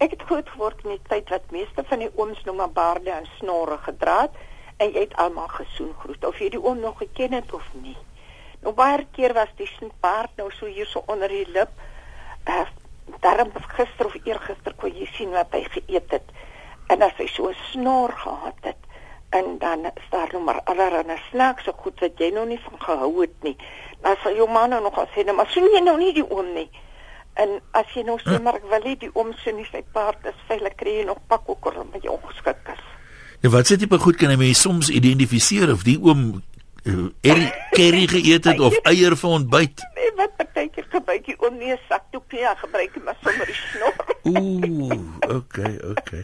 [0.02, 3.12] Ek het groot geword in die tyd wat meeste van die ooms nog maar baarde
[3.14, 4.40] en snorre gedra het
[4.82, 7.98] en jy het almal gesoen groet of jy die oom nog geken het of nie.
[8.66, 9.70] Nou baie keer was die
[10.02, 11.70] baard nou so hier so onder die lip.
[12.48, 12.66] Uh,
[13.20, 16.28] daarom gister of eergister kon jy sien wat hy geëet het.
[16.88, 18.82] En as hy so 'n snor gehad het
[19.32, 23.22] en dan is daar nou maar allerlei snaakse goed wat jy nou nie van gehou
[23.22, 23.56] het nie.
[24.02, 26.30] Dan sal jou man nou nog al sê, "Nou, maar sien jy nou nie die
[26.30, 26.70] oom nie."
[27.34, 30.26] En as jy nou sê maar ek wil nie die oom sien nie, sy paard
[30.26, 32.84] is veilig kry jy nog pak ook al met jou ongeskik is.
[33.42, 36.44] Nou wat sê tipe goed kan 'n mens soms identifiseer of die oom
[36.84, 39.88] uh, curry geëet het of eier vir ontbyt.
[39.96, 41.80] Nee, wat partykeer gebruik jy om nie 'n
[42.30, 43.96] ja, gebruik maar sommer die snor.
[44.24, 46.22] Ooh, okay, okay.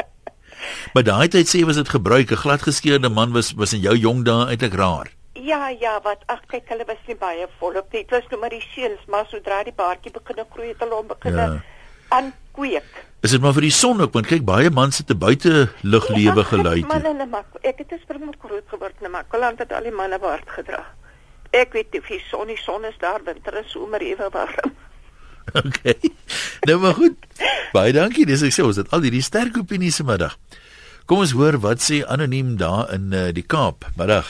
[0.93, 4.25] Maar daai tyd sê was dit gebruik 'n gladgeskeurde man was was in jou jong
[4.25, 5.07] dae eintlik raar.
[5.33, 8.01] Ja, ja, wat ag kyk, hulle was nie baie volop nie.
[8.01, 11.07] Dit was nou maar die seuns, maar sodra die baartjie begin groei het hulle hom
[11.07, 11.61] begin Ja.
[12.09, 13.05] aankweek.
[13.21, 16.43] Is dit maar vir die son ook want kyk baie mans het 'n buite luglewe
[16.43, 16.85] gelei.
[16.85, 20.19] Man hulle maak ek het in Springbok groot geword in Makwaland het al die manne
[20.19, 20.85] baard gedra.
[21.51, 24.73] Ek weet nie of die son die son is daar winter en somer ewe warm.
[25.55, 25.95] Okay.
[26.67, 27.15] Nou maar goed.
[27.71, 28.25] Baie dankie.
[28.27, 30.35] Dis ek sê ons het al hierdie sterk opinies vanmiddag.
[31.07, 33.87] Kom ons hoor wat sê anoniem daar in uh, die Kaap.
[33.95, 34.27] Middag.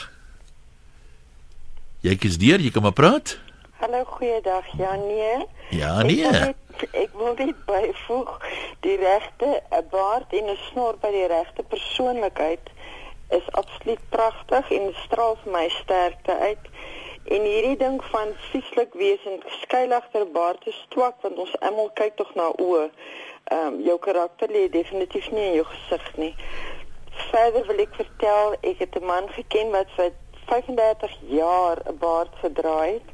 [2.06, 3.34] Jy kies deur, jy kan maar praat.
[3.82, 4.70] Hallo, goeiedag.
[4.78, 5.42] Ja, nee.
[5.74, 6.32] Ja, Ek wil nee.
[6.32, 8.30] net ek wil net byvoeg
[8.86, 12.70] die regte 'n baard en 'n snor by die regte persoonlikheid
[13.34, 16.64] is absoluut pragtig en straal vir my sterkte uit.
[17.28, 21.90] En hierdie ding van vieslik wees en skuil agter baard is twak want ons almal
[22.00, 22.86] kyk tog na oë.
[23.56, 26.30] Ehm um, jou karakter lê definitief nie in jou gesig nie.
[27.32, 30.14] Verder wil ek vertel, ek het 'n man geken wat vir
[30.54, 33.12] 35 jaar 'n baard gedra het.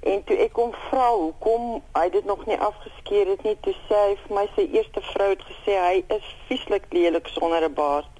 [0.00, 4.00] En toe ek hom vra hoekom hy dit nog nie afgeskeer het nie, toe sê
[4.08, 8.13] hy vir my sy eerste vrou het gesê hy is vieslik lelik sonder 'n baard.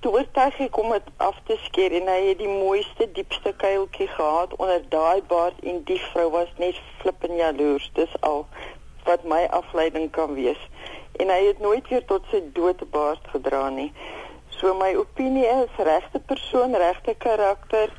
[0.00, 4.06] Toe oortuig ek hom dit af te skeer en hy het die mooiste diepste kuiltjie
[4.12, 7.88] gehad onder daai baard en die vrou was net flippend jaloers.
[7.98, 8.44] Dis al
[9.08, 10.60] wat my afleiding kan wees.
[11.18, 13.90] En hy het nooit weer tot sy dood 'n baard gedra nie.
[14.60, 17.90] So my opinie is regte persoon, regte karakter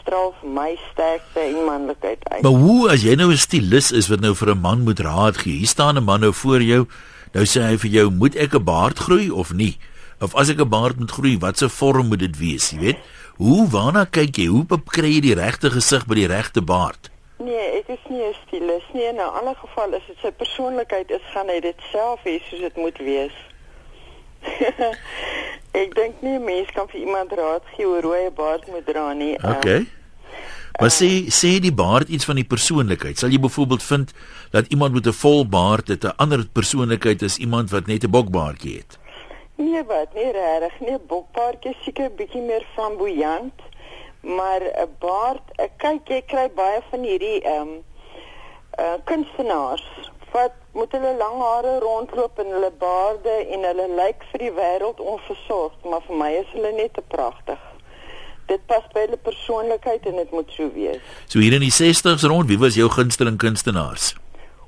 [0.00, 2.42] straal vir my sterkte en manlikheid uit.
[2.42, 5.36] Maar hoe as jy nou 'n stylist is wat nou vir 'n man moet raad
[5.36, 5.58] gee.
[5.58, 6.86] Hier staan 'n man nou voor jou.
[7.32, 9.78] Nou sê hy vir jou, "Moet ek 'n baard groei of nie?"
[10.20, 12.98] Of as ek 'n baard moet groei, watse vorm moet dit wees, jy weet?
[13.36, 14.46] Hoe waarna kyk jy?
[14.46, 17.10] Hoe kry jy die regte gesig by die regte baard?
[17.38, 19.04] Nee, ek is nie 'n stylus nie.
[19.04, 22.60] In 'n ander geval is dit sy persoonlikheid is gaan hy dit self hê soos
[22.60, 23.36] dit moet wees.
[25.82, 29.12] ek dink nie mens kan vir iemand raad gee hoe rooi 'n baard moet dra
[29.12, 29.36] nie.
[29.36, 29.86] Ehm, Okay.
[30.80, 33.18] Maar sê sê die baard iets van die persoonlikheid.
[33.18, 34.12] Sal jy byvoorbeeld vind
[34.50, 38.10] dat iemand met 'n vol baard het 'n ander persoonlikheid as iemand wat net 'n
[38.10, 38.98] bokbaardjie het?
[39.56, 40.14] Nee, wat?
[40.14, 40.80] Nee, regtig.
[40.80, 43.60] Nee, bokpaartjie seker bietjie meer flamboyant,
[44.20, 47.84] maar 'n baard, ek kyk jy kry baie van hierdie ehm um,
[48.78, 49.86] uh kunstenaars
[50.32, 55.00] wat met hulle lang hare rondloop en hulle baarde en hulle lyk vir die wêreld
[55.00, 57.62] onversorgd, maar vir my is hulle net te pragtig.
[58.50, 61.00] Dit pas by hulle persoonlikheid en dit moet so wees.
[61.26, 64.12] So hier in die 60s rond, wie was jou gunsteling kunstenaars?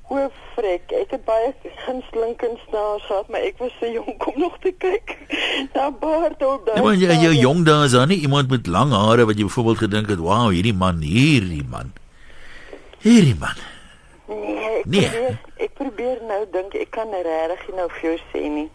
[0.08, 1.52] O, frek, ek het baie
[1.86, 5.14] gunsteling kunstenaars gehad, maar ek was te jonk om nog te kyk
[5.74, 6.82] na baard op daai.
[6.82, 7.40] Maar jy stadium.
[7.46, 10.50] jong dae is daar nie iemand met lang hare wat jy byvoorbeeld gedink het, "Wow,
[10.50, 11.92] hierdie man, hierdie man."
[12.98, 13.54] Hierdie man.
[14.28, 15.06] Nee, ek Nee.
[15.08, 18.68] probeer ek probeer nou dink ek kan regtig nie nou vir jou sê nie.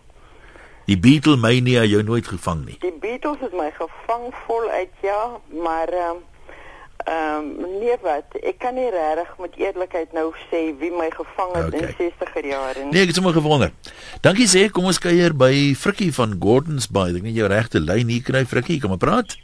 [0.86, 2.78] Die Beatlemania jou nooit gevang nie.
[2.80, 5.88] Die Beatles het my gevang voluit ja, maar
[6.98, 11.52] ehm ehm nee wat, ek kan nie regtig met eerlikheid nou sê wie my gevang
[11.56, 11.80] het Okay.
[11.80, 12.92] in 60er jare nie.
[12.92, 13.72] Nee, ek het sommer gewonder.
[14.22, 17.16] Dankie sê, kom ons kuier by Frikkie van Gordons Bay.
[17.16, 19.36] Ek net jou regte lyn hier kry, Frikkie, kom maar praat.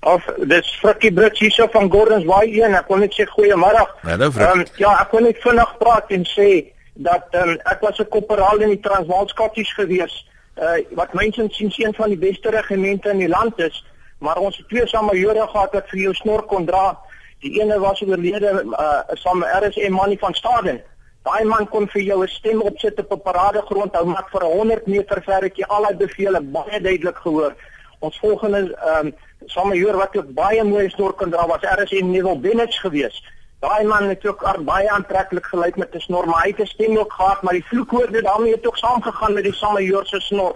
[0.00, 2.74] Of dis Frikkie Brits hierso van Gordons Bay 1.
[2.74, 3.86] Ek wil net sê goeiemôre.
[4.02, 4.64] Hallo, Frikkie.
[4.68, 6.50] Ehm, ja, ek wil net vinnig praat en sê
[6.98, 10.26] dat um, ek was 'n korporaal in die Transvaal Skotties gewees.
[10.58, 13.84] Uh wat mense sien sien van die beste regimente in die land is,
[14.18, 16.98] maar ons het twee samajore gehad wat vir jou snor kon dra.
[17.40, 20.82] Die ene was oorlede uh saam RSM Mannie van Staden.
[21.22, 24.86] Daai man kon vir jou 'n stem opsit op 'n paradegrond hou maar vir 100
[24.86, 27.54] meter ver het jy al die bevele baie duidelik gehoor.
[27.98, 29.14] Ons volgende ehm um,
[29.46, 33.24] samajore wat ook baie mooi snor kon dra was RSM Neville Bennett geweest.
[33.60, 36.98] Daai man het ook baie aantreklik gelyk met 'n snor, maar hy het 'n stem
[36.98, 40.54] ook gehad, maar die vloekwoorde daarmee het ook saamgegaan met die samajore se snor.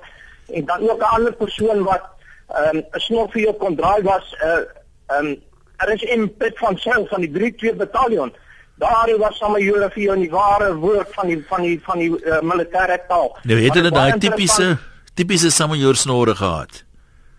[0.53, 2.03] En dan ook 'n ander persoon wat
[2.55, 4.63] ehm, 'n um, snor vir jou kon draai was 'n uh,
[5.17, 5.37] ehm um,
[5.83, 8.33] RSM Piet van Sail van die 32 Bataljon.
[8.75, 12.11] Daar was samajore vir jou in die ware woord van die van die van die
[12.11, 13.37] uh, militêre taal.
[13.43, 14.77] Nou het hulle daai tipiese
[15.15, 16.85] tipiese samajor snore gehad.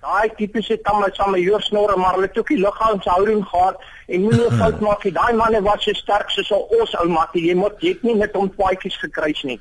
[0.04, 4.58] Daai tipiese tamme samajore snore, maar hulle het ook die liggaamshouding gehad en moenie 'n
[4.62, 5.14] fout maak nie.
[5.14, 7.48] Daai manne was so sterk soos ons ou mattie.
[7.48, 9.60] Jy moet jy het nie net hom paadjies gekruis nie.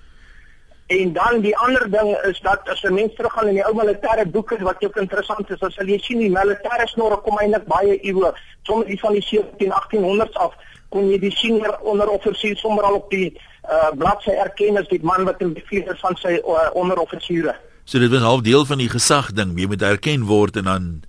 [0.92, 4.26] En dan die ander ding is dat as 'n mens teruggaan in die ou militêre
[4.26, 8.32] boeke wat ook interessant is, sal jy sien die militêre snorre kom eintlik baie eeue.
[8.62, 10.52] Sommige die van die 17 1800s af
[10.88, 13.38] kon jy die senior onderoffisier sommer al op die
[13.70, 17.54] uh, bladsy erken as die man wat in bevel is van sy uh, onderoffisiere.
[17.84, 19.58] So dit was half deel van die gesag ding.
[19.58, 21.02] Jy moet erken word en dan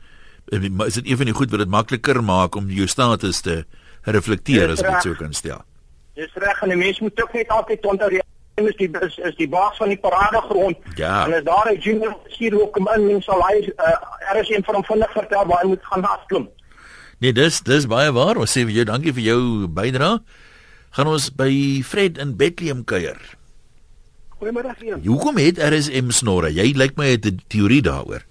[0.45, 3.63] Eh, Is dit een van die goed wat dit makliker maak om jou status te
[4.03, 5.61] reflekteer as ek dit so kan stel?
[6.13, 8.21] Dis reg en 'n mens moet ook net altyd onthou die
[8.55, 10.77] is die is, is die baas van die paradegrond.
[10.95, 11.25] Ja.
[11.25, 14.49] En as daar 'n junior offisier ook kom in, mens sal hy uh, er is
[14.49, 16.49] een van hom vinnig vertel waar hy moet gaan afklim.
[17.17, 18.37] Nee, dis dis baie waar.
[18.37, 20.19] Ons sê vir jou dankie vir jou bydrae.
[20.89, 23.17] Gaan ons by Fred in Bethlehem kuier.
[24.37, 25.01] Goeiemôre Ian.
[25.05, 26.51] Hoekom het RSM snorre?
[26.53, 28.21] Jy lyk my het 'n teorie daaroor.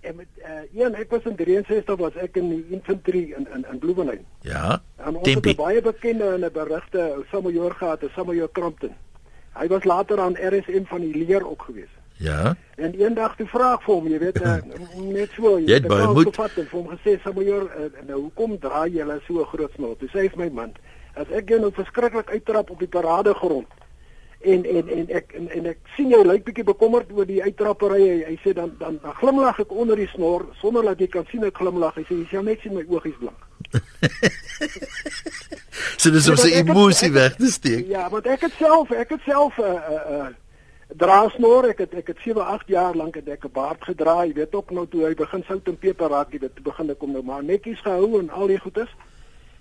[0.00, 3.64] En met uh, Ian, ek was in 63 was ek in die infantry in in,
[3.70, 4.24] in Bloemfontein.
[4.40, 4.82] Ja.
[4.96, 5.54] En ons Tempie.
[5.54, 8.94] het baie bekende en 'n berugte Samuel gehad, 'n Samuel Crampton.
[9.54, 11.92] Hy was later aan RSM van die leer ook gewees.
[12.18, 12.54] Ja.
[12.76, 14.56] En eendag toe vra ek vir hom, jy weet, uh,
[15.18, 16.30] net so, Jy het baie moed.
[16.30, 19.96] gevat en vir hom gesê, Samuel, uh, nou hoekom draai jy hulle so groot snor?
[19.98, 20.74] Toe sê hy vir my man,
[21.14, 23.70] as ek jou nou verskriklik uittrap op die paradegrond
[24.44, 28.02] en en en ek en, en ek sien jy lyk bietjie bekommerd oor die uittrappery.
[28.02, 31.26] Hy, hy sê dan dan, dan glimlag ek onder die snor sonder dat jy kan
[31.30, 31.94] sien ek glimlag.
[31.96, 33.40] Hy sê jy sal net sien my oogies blink.
[35.98, 37.86] So dis om sy emosie weg te steek.
[37.90, 40.26] Ja, want ek het self, ek het self 'n uh, 'n uh, uh,
[41.00, 41.68] draasnor.
[41.70, 44.24] Ek het ek het 7, 8 jaar lank het ek 'n baard gedra.
[44.24, 47.00] Jy weet ook nou toe hy begin sout en peper raak, jy weet, begin ek
[47.00, 48.90] hom nou maar netjies gehou en al die goedes.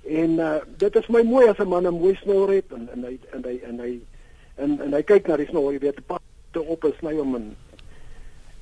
[0.03, 3.03] En uh, dit is my mooi as 'n man 'n mooi snor het en en
[3.03, 4.01] hy en hy en hy
[4.57, 6.21] en, en hy kyk na die snor, jy weet, pas
[6.53, 7.55] te op en sny hom en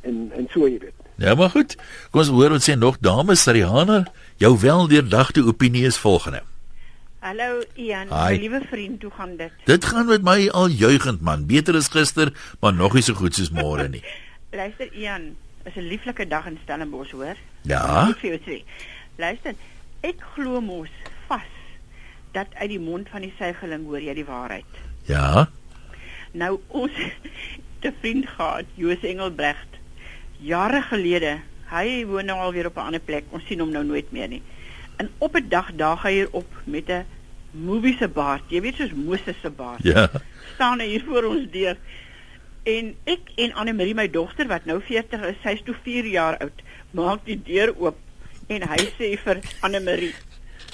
[0.07, 0.95] en en so jy weet.
[1.21, 1.75] Ja, maar goed.
[2.11, 4.05] Kom ons hoor wat sê nog dames Sariana.
[4.41, 6.41] Jou weldeurdagte opinie is volgende.
[7.21, 8.31] Hallo Ian, Hi.
[8.33, 9.51] my liewe vriend, hoe gaan dit?
[9.69, 11.45] Dit gaan met my al juigend man.
[11.45, 14.01] Beter as gister, maar nog nie so goed soos môre nie.
[14.57, 15.35] Luister Ian,
[15.69, 17.37] is 'n lieflike dag in Stellenbosch, hoor?
[17.61, 18.09] Ja.
[18.09, 18.63] Ek vir jou sê.
[19.21, 19.53] Luister,
[20.01, 20.89] ek glo mos
[21.27, 21.45] vas
[22.33, 24.65] dat uit die mond van die suigeling hoor jy die waarheid.
[25.05, 25.45] Ja.
[26.31, 29.67] Nou ons het 'n vriend gehad, Joos Engelbrecht.
[30.39, 33.23] Jare gelede, hy woon nou alweer op 'n ander plek.
[33.29, 34.41] Ons sien hom nou nooit meer nie.
[34.97, 37.05] En op 'n dag daag hy hier op met 'n
[37.51, 38.43] movie se baard.
[38.47, 39.83] Jy weet soos Moses se baard.
[39.83, 40.09] Ja.
[40.53, 41.77] staan hy hier voor ons deur.
[42.63, 46.37] En ek en Anne Marie my dogter wat nou 40 is, sy's toe 4 jaar
[46.37, 47.97] oud, maak die deur oop
[48.47, 50.13] en hy sê vir Anne Marie: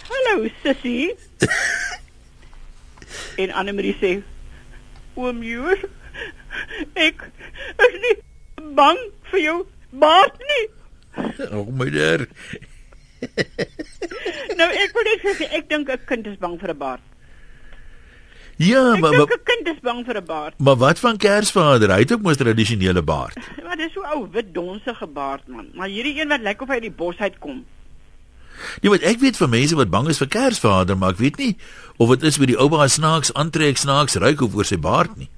[0.09, 1.15] "Hallo sussie."
[3.41, 4.21] en Anne Marie sê:
[5.17, 5.81] "Oom Joos,
[6.95, 7.27] ek
[7.87, 8.15] is nie
[8.77, 8.99] bang
[9.31, 9.57] vir jou
[9.91, 10.65] baard nie."
[11.51, 12.27] O oh, my der.
[14.57, 17.01] nou ek wil net sê ek dink 'n kind is bang vir 'n baard.
[18.57, 20.53] Ja, Ek maar dink maar, 'n kind is bang vir 'n baard.
[20.59, 21.91] maar wat van Kersvader?
[21.93, 23.37] Hy het ook mos tradisionele baard.
[23.67, 25.67] Maar dis so ou wit donsige baard man.
[25.75, 27.65] Maar hierdie een wat lyk of hy uit die bos uitkom.
[28.81, 31.55] Nee, want ek weet van mense wat bang is vir Kersvader, maar ek weet nie
[31.97, 35.29] of dit is met die ouma snaaks aantrek snaaks ruik of oor sy baard nie.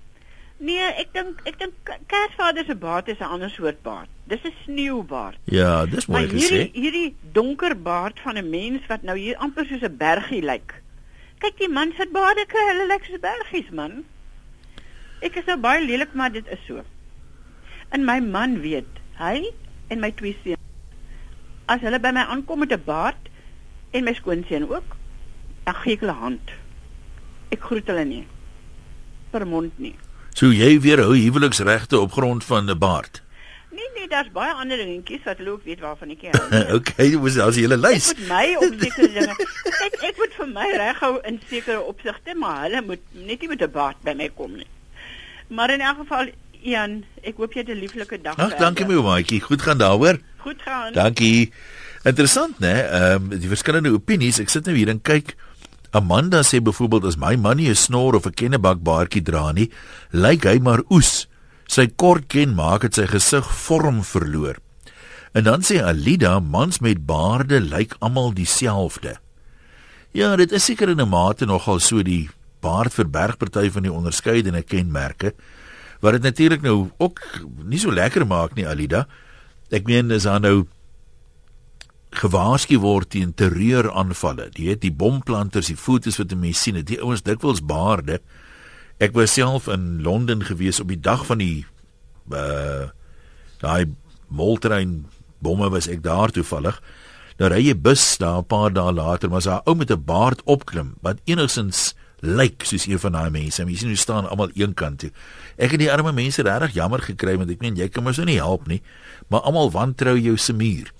[0.59, 4.09] Nee, ek dink ek dink Kersvader se baard is 'n ander soort baard.
[4.27, 5.37] Dis 'n sneeubaard.
[5.45, 6.71] Ja, dis mooi Maar hierdie gesê.
[6.73, 10.73] hierdie donker baard van 'n mens wat nou hier amper soos 'n bergie lyk.
[11.39, 14.03] Kyk die man se baarde, hulle lyk soos bergies man.
[15.21, 16.83] Ek is nou baie lelik, maar dit is so.
[17.91, 19.51] En my man weet, hy
[19.89, 20.58] en my twee seuns
[21.69, 23.29] as hulle by my aankom met 'n baard
[23.93, 24.95] en my skoonseun ook,
[25.65, 26.51] dan gee ek hulle hand.
[27.51, 28.25] Ek groet hulle nie.
[29.31, 29.95] Per mond nie.
[30.33, 33.21] So jy weer hou huweliksregte op grond van 'n baard.
[33.71, 36.75] Nee nee, daar's baie ander dingetjies wat ook weet waarvan ek hou.
[36.75, 38.11] okay, dis as jy hele lys.
[38.11, 39.35] Ek moet my op sekere dinge.
[39.79, 43.61] Kyk, ek moet vir my reghou in sekere opsigte, maar hulle moet net nie met
[43.61, 44.67] 'n baard by my kom nie.
[45.49, 46.27] Maar in elk geval,
[46.61, 48.37] Ian, ek hoop jy het 'n lieflike dag.
[48.37, 49.41] Ag, dankie my maatjie.
[49.41, 50.19] Goed gaan daaroor.
[50.39, 50.93] Goed gaan.
[50.93, 51.51] Dankie.
[52.03, 52.75] Interessant, né?
[52.87, 54.39] Ehm um, die verskillende opinies.
[54.39, 55.35] Ek sit nou hier en kyk.
[55.91, 59.69] Amanda sê byvoorbeeld as my man nie 'n snor of 'n kennebak baardjie dra nie,
[60.11, 61.27] lyk hy maar oes.
[61.67, 64.57] Sy kort ken maak dit sy gesig vorm verloor.
[65.33, 69.17] En dan sê Alida, mans met baarde lyk almal dieselfde.
[70.11, 72.29] Ja, dit is seker in 'n mate nogal so die
[72.61, 75.33] baard verberg party van die onderskeidende kenmerke
[76.01, 77.19] wat dit natuurlik nou ook
[77.63, 79.07] nie so lekker maak nie Alida.
[79.71, 80.67] Ek meen is daar nou
[82.17, 84.49] gewaarsku word teen terreuraanvalle.
[84.55, 88.19] Jy weet die bomplanters, die fotos wat mense sien, die ouens dikwels baarde.
[88.99, 91.65] Ek was self in Londen gewees op die dag van die
[92.33, 92.89] uh
[93.59, 93.91] daai
[94.31, 95.09] moltrein
[95.43, 96.77] bomme was ek daar toevallig.
[97.39, 100.41] Nou ry jy bus daar 'n paar dae later, maar 'n ou met 'n baard
[100.45, 103.63] opklim wat enigsins lyk soos een van daai mense.
[103.65, 105.11] Mense sien hoe staan almal een kant toe.
[105.57, 108.25] Ek het die arme mense regtig jammer gekry want ek meen jy kan mos nou
[108.25, 108.81] nie help nie,
[109.29, 110.91] maar almal wantrou jou se muur.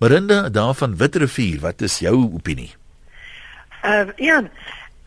[0.00, 2.70] Marinda daar van Witrivier, wat is jou opinie?
[3.84, 4.48] Uh Ian,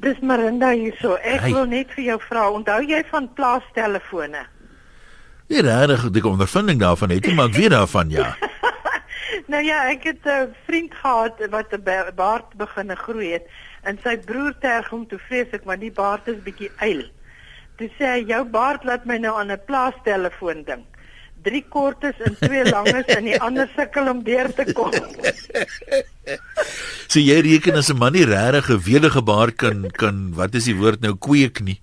[0.02, 1.16] dis Marinda hierso.
[1.16, 1.52] Ek Hi.
[1.54, 4.46] wil net vir jou vra, onthou jy van plaastelefone?
[5.50, 8.34] Nie regtig die ondervinding daarvan het nie, maar ek weet daarvan ja.
[9.52, 13.48] Nou ja, ek het 'n vriend gehad wat 'n ba- baard begin groei het
[13.84, 17.04] en sy broer terg hom toe vreeslik want die baard is bietjie eil.
[17.78, 20.86] Toe sê hy jou baard laat my nou aan 'n plaastelefoon dink.
[21.44, 24.92] Drie kortes en twee langes en die ander sukkel om deur te kom.
[27.12, 30.66] So jy reken as 'n man nie regtig 'n welige baard kan kan wat is
[30.66, 31.82] die woord nou kweek nie.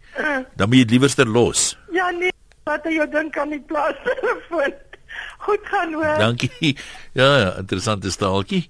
[0.56, 1.76] Dan moet jy dit liewerster los.
[1.92, 2.32] Ja nee,
[2.64, 4.72] wat jy dink aan die plaastelefoon.
[5.46, 6.18] Goed gaan hoor.
[6.18, 6.76] Dankie.
[7.12, 8.68] Ja, ja, interessante staaltjie.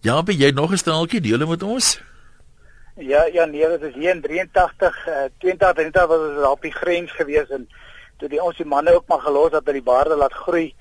[0.00, 2.00] Ja, ben jy nog 'n staaltjie deel met ons?
[2.94, 6.62] Ja, ja nee, dit is hier in 83, uh, 82 en dit was ons op
[6.62, 7.68] die grens gewees en
[8.20, 10.74] toe die ons die manne ook maar gelos dat hulle die baarde laat groei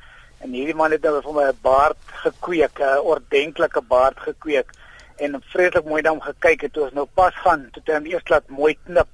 [0.43, 4.76] en hierdie man het nou vir my 'n baard gekweek, 'n ordentlike baard gekweek
[5.17, 8.00] en vreeslik mooi na hom gekyk het toe ons nou pas gaan toe het hy
[8.00, 9.08] hom eers laat mooi knip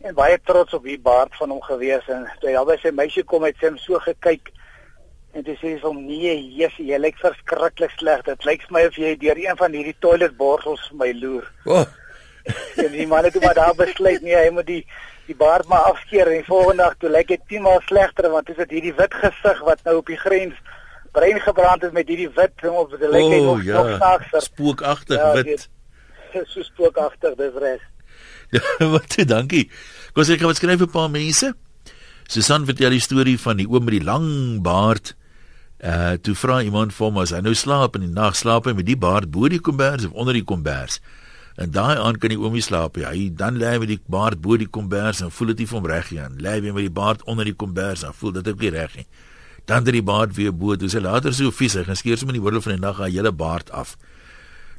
[0.00, 3.24] en baie trots op die baard van hom gewees en toe hy albei sy meisie
[3.24, 4.48] kom het sy hom so gekyk
[5.32, 8.24] en dis sê hom nee, Jesus, jy lyk verskriklik sleg.
[8.26, 11.46] Dit lyk vir my of jy deur een van hierdie toiletborsels vir my loer.
[11.66, 11.84] Oh.
[12.84, 14.84] En die man het toe maar daar besluit nee, hy moet die
[15.30, 18.46] die baard maar afskeer en die volgende dag toe lyk dit 10 maal slegter want
[18.46, 20.58] dit is hierdie wit gesig wat nou op die grens
[21.12, 23.82] brein gebrand het met hierdie wit op dit lyk hy nog ja.
[23.82, 24.42] nog snaakser.
[24.42, 25.46] Spookagtig Ja, wit.
[25.46, 25.68] weet,
[26.52, 27.86] So spookagtig dis res.
[28.50, 29.68] Ja, wat toe, dankie.
[30.10, 31.52] Kom sê ek wat skryf 'n paar mense.
[32.26, 35.14] Susan vertel die storie van die oom met die lang baard.
[35.78, 38.74] Uh toe vra iemand vir hom as hy nou slaap in die nag slaap hy
[38.74, 40.98] met die baard bo die kombers of onder die kombers.
[41.56, 42.96] En daai aand kan die oomie slaap.
[42.96, 43.10] Ja.
[43.10, 45.78] Hy dan lê hy met die baard bo die kombers en voel dit nie vir
[45.78, 46.28] hom reg nie.
[46.38, 48.96] Lê hy weer met die baard onder die kombers en voel dit ook nie reg
[48.96, 49.06] nie.
[49.66, 52.34] Dan het die baard weer bo, toe sy later so vies, hy gaan skeer sommer
[52.34, 53.96] in die middel van die nag haar hele baard af.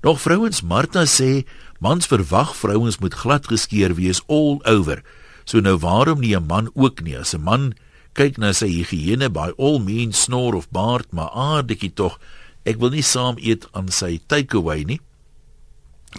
[0.02, 1.46] Nog vrouens Martha sê
[1.80, 5.04] mans verwag vrouens moet glad geskeer wees all over.
[5.46, 7.16] So nou waarom nie 'n man ook nie?
[7.16, 7.74] As 'n man
[8.14, 12.20] kyk na sy higiëne by all means snor of baard, maar aardetjie tog.
[12.66, 15.00] Ek wil nie saam eet aan sy takeaway nie.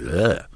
[0.00, 0.46] Ja.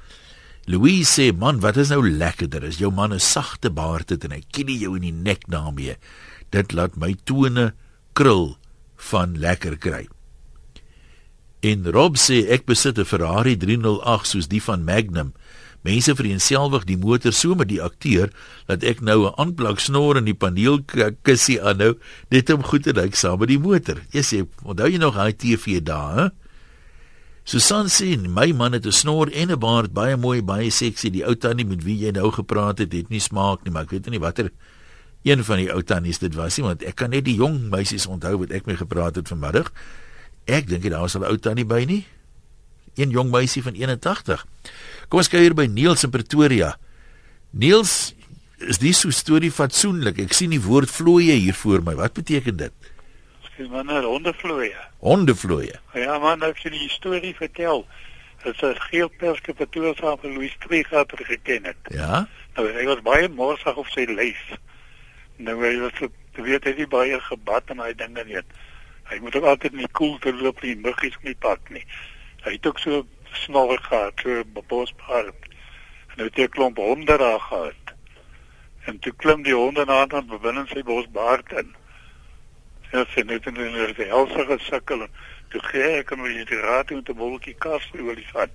[0.67, 4.33] Louise sê man, wat is nou lekkerder as jou man 'n sagte baard het en
[4.33, 5.97] hy kilie jou in die nek daarmee.
[6.51, 7.75] Dit laat my tone
[8.15, 8.57] krul
[8.97, 10.09] van lekker kry.
[11.63, 15.35] En Rob sê ek besit 'n Ferrari 308 soos die van Magnum.
[15.83, 18.33] Mense vereenselwig die motor so met die akteur
[18.67, 21.95] dat ek nou 'n aanplak snor in die paneelkussie aanhou
[22.31, 24.03] net om goed te lyk saam met die motor.
[24.11, 26.46] Jy sê, onthou jy nog hy TV daar, hè?
[27.47, 31.11] Susan sê my man het 'n snor en 'n baard, baie mooi, baie seksie.
[31.11, 33.91] Die ou tannie met wie jy nou gepraat het, het nie smaak nie, maar ek
[33.91, 34.51] weet nie watter
[35.23, 38.07] een van die ou tannies dit was nie, want ek kan net die jong meisies
[38.07, 39.73] onthou wat ek mee gepraat het vanmiddag.
[40.47, 42.05] Ek dink nie daar was 'n ou tannie by nie.
[42.97, 44.47] Een jong meisie van 81.
[45.09, 46.79] Kom ons kyk hier by Niels in Pretoria.
[47.51, 48.15] Niels,
[48.59, 50.19] is die so storie fatsoenlik?
[50.19, 51.95] Ek sien die woord vlooie hier voor my.
[51.95, 52.73] Wat beteken dit?
[53.57, 54.81] Dis maar 'n hondevloeie.
[54.99, 55.75] Hondevlooie.
[55.93, 57.87] Ja man, ek sien die storie vertel.
[58.43, 61.77] Dit is geel perske patroon van Louis Trigger geken het.
[61.89, 62.29] Ja.
[62.55, 64.45] Nou hy was baie morsig op sy lyf.
[65.37, 68.43] Nou hy was jy weet hy het nie baie gebad en hy dinge nie.
[69.09, 71.85] Hy moet ook altyd in die koelte loop nie, muggies nie pak nie.
[72.45, 75.49] Hy het ook so snorre gehad, so 'n bospaard.
[76.11, 77.85] En nou het hy 'n klomp honde daar gehad.
[78.85, 81.75] En toe klim die honde na aan binne sy bosbaard in.
[82.93, 85.03] Ja, sy het in die gesukkel.
[85.03, 85.09] en
[85.51, 88.51] Toe gee ek hom die raad met 'n bolletjie kastroolie vat.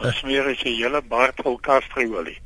[0.00, 2.38] Dan smeer hy sy hele baard vol kastroolie.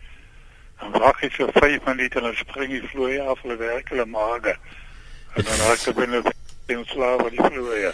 [0.80, 4.06] Dan wag hy so 5 minute en dan spring die vloeie af, hulle werk hulle
[4.06, 4.56] mage.
[5.36, 6.22] En dan raak hy binne
[6.66, 7.92] in slaap van die vloeie.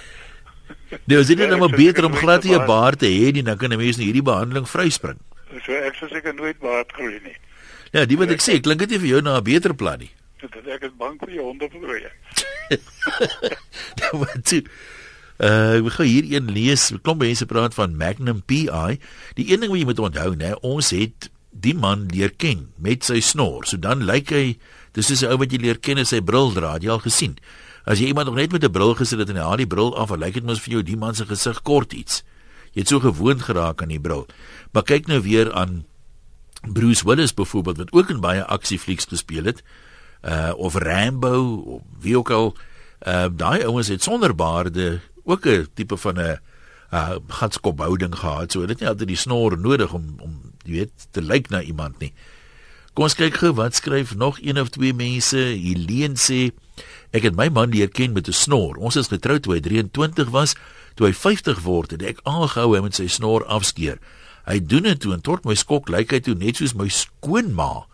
[1.04, 3.56] Nou is dit net maar beter om glad nie 'n baard te hê nie, dan
[3.56, 5.18] kan 'n mens nie hierdie behandeling vryspring.
[5.64, 7.37] So ek sou seker nooit baard groei nie.
[7.92, 10.11] Ja, die wat ek sê, klink dit nie vir jou na 'n beter plan nie.
[10.42, 12.11] Dit ek is bang vir die honde vloeie.
[14.00, 14.62] Nou wat toe?
[15.42, 16.88] Uh, ek gaan hier een lees.
[17.05, 18.98] Klomp mense praat van Magnum PI.
[19.38, 23.05] Die een ding wat jy moet onthou, né, ons het die man leer ken met
[23.07, 23.66] sy snor.
[23.68, 24.44] So dan lyk hy
[24.96, 26.74] dis is 'n ou wat jy leer ken as sy bril dra.
[26.74, 27.37] Het Jy al gesien.
[27.85, 29.96] As jy iemand nog net met 'n bril gesit het en hy haal die bril
[29.96, 32.24] af, lyk dit mos vir jou die man se gesig kort iets.
[32.72, 34.26] Jy het so gewoond geraak aan die bril.
[34.72, 35.84] Maar kyk nou weer aan
[36.62, 39.62] Bruce Willis byvoorbeeld wat ook in baie aksieflieks gespeel het.
[39.62, 39.82] Uh
[40.57, 42.57] of Rambo of wie ook al.
[43.07, 46.39] Uh daai ouens het sonder baarde ook 'n tipe van 'n
[46.93, 48.53] uh gatskophouding gehad.
[48.53, 51.99] So het nie altyd die snor nodig om om jy weet te lyk na iemand
[51.99, 52.12] nie.
[52.93, 55.37] Kom ons kyk gou wat skryf nog een of twee mense.
[55.37, 56.53] Helene sê
[57.11, 58.77] ek het my man leer ken met 'n snor.
[58.77, 60.55] Ons is getroud toe hy 23 was.
[60.95, 63.99] Toe hy 50 word, het ek aangehou hy met sy snor afskeer.
[64.45, 67.87] Hy doen dit toe en tot my skok lyk hy toe net soos my skoonma.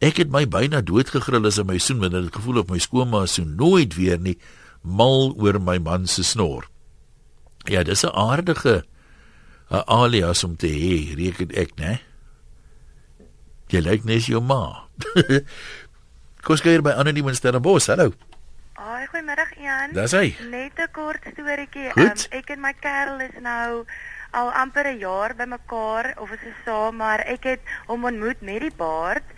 [0.00, 2.78] Ek het my byna doodgegrill as hy my soen want ek het gevoel of my
[2.80, 4.38] skoonma so nooit weer nie
[4.80, 6.64] mal oor my man se snor.
[7.68, 8.84] Ja, dis 'n aardige
[9.70, 12.00] 'n alias om te hê, reken ek, né?
[13.68, 14.88] Jy lyk net jou ma.
[16.46, 17.86] Kos gee by Annelie in Stellenbosch.
[17.86, 18.12] Hallo.
[18.72, 19.92] Haai, goeiemiddag Ian.
[19.92, 20.34] Dis hy.
[20.48, 21.92] Net 'n kort storieetjie.
[21.94, 23.84] Um, ek en my kerel is nou
[24.32, 28.60] al amper 'n jaar bymekaar of is ons saam, maar ek het hom ontmoet met
[28.60, 29.28] die baard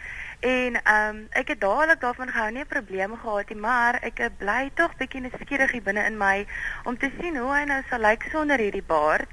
[0.42, 4.30] en ehm um, ek het dadelik daarvan gehou nie probleme gehad nie, maar ek eh,
[4.38, 6.46] bly tog bietjie nuuskierig binne in my
[6.84, 9.30] om te sien hoe hy nou sal lyk sonder hierdie baard.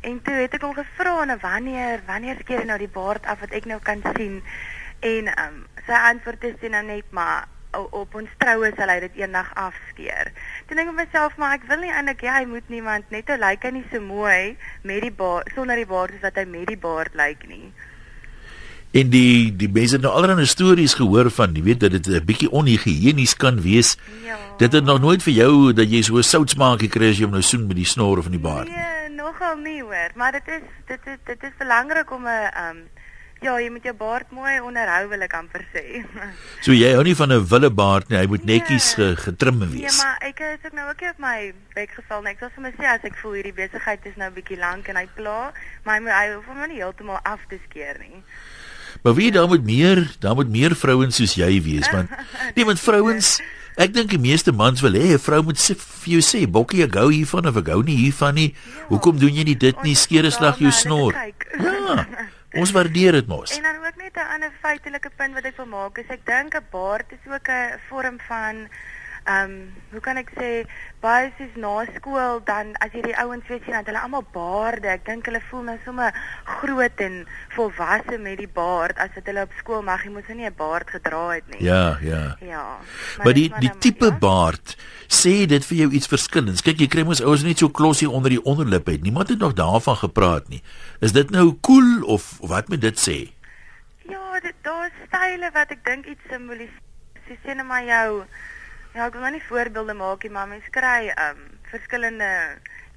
[0.00, 3.44] En toe het ek hom gevra nou wanneer wanneer skeer hy nou die baard af
[3.44, 4.40] wat ek nou kan sien.
[5.00, 7.46] En ehm um, sy antwoord is nou net maar
[7.78, 10.32] op ons troue sal hy dit eendag afskeer.
[10.66, 13.68] Toe dink ek myself maar ek wil nie eintlik hy moet niemand net nou lyk
[13.68, 16.80] hy nie so mooi met die baard sonder die baard soos wat hy met die
[16.88, 17.70] baard lyk nie.
[18.92, 22.24] En die die mense het nou allerlei stories gehoor van, jy weet dat dit 'n
[22.26, 23.96] bietjie onhigiënies kan wees.
[24.24, 24.36] Ja.
[24.58, 27.32] Dit het nog nooit vir jou dat jy so 'n soutsmaakie kry as jy hom
[27.32, 28.68] nou soen met die snor of in die baard.
[28.68, 32.76] Nee, nogal nie hoor, maar dit is dit is dit is belangrik om 'n ehm
[32.76, 32.88] um,
[33.42, 36.04] ja, jy moet jou baard mooi onderhou wil ek amper sê.
[36.64, 39.68] So jy hou nie van 'n wille baard nie, hy moet netjies ge, getrim Nee,
[39.68, 40.02] wees.
[40.02, 42.26] maar ek is ook nou ook op my bek geval.
[42.26, 44.88] Ek sal vir my sê as ek voel hierdie besigheid is nou 'n bietjie lank
[44.88, 45.52] en hy pla,
[45.84, 48.22] maar hy moet hy hoef hom nou nie heeltemal af te skeer nie.
[49.02, 52.10] Maar wie daar moet meer, daar moet meer vrouens soos jy wees want
[52.54, 53.40] nee, want vrouens
[53.80, 56.82] Ek dink die meeste mans wil hê 'n vrou moet sê vir jou sê, "Bokkie,
[56.84, 58.54] ek gou hiervan of ek gou nie hiervan nie.
[58.88, 59.94] Hoekom doen jy nie dit nie?
[59.94, 62.06] Skeer 'n slag jou snor." Ja.
[62.60, 63.56] Ons waardeer dit mos.
[63.56, 66.54] En dan ook net 'n ander feitelike punt wat ek wil maak is ek dink
[66.54, 68.68] 'n baard is ook 'n vorm van
[69.24, 70.48] ehm um, hoe kan ek sê
[71.02, 74.88] baie soos na skool dan as jy die ouens weer sien dat hulle almal baarde.
[74.92, 76.14] Ek dink hulle voel nou sommer
[76.60, 77.24] groot en
[77.56, 80.56] volwasse met die baard as dit hulle op skool mag jy mos nou nie 'n
[80.56, 81.64] baard gedra het nie.
[81.64, 82.36] Ja, ja.
[82.40, 82.78] Ja.
[83.24, 84.76] Maar die die tipe baard
[85.08, 86.62] sê dit vir jou iets verskillends.
[86.62, 89.02] Kyk, jy kry mos ouers net so klossie onder die onderlip het.
[89.02, 90.62] Niemand het nog daarvan gepraat nie.
[91.00, 93.18] Is dit nou cool of wat moet dit sê?
[94.08, 96.88] Ja, dit daar's style wat ek dink iets simboliseer.
[97.30, 98.24] Sê net maar jou
[98.94, 102.30] ja, ek wil nou nie voorbeelde maak nie, maar mens kry um verskillende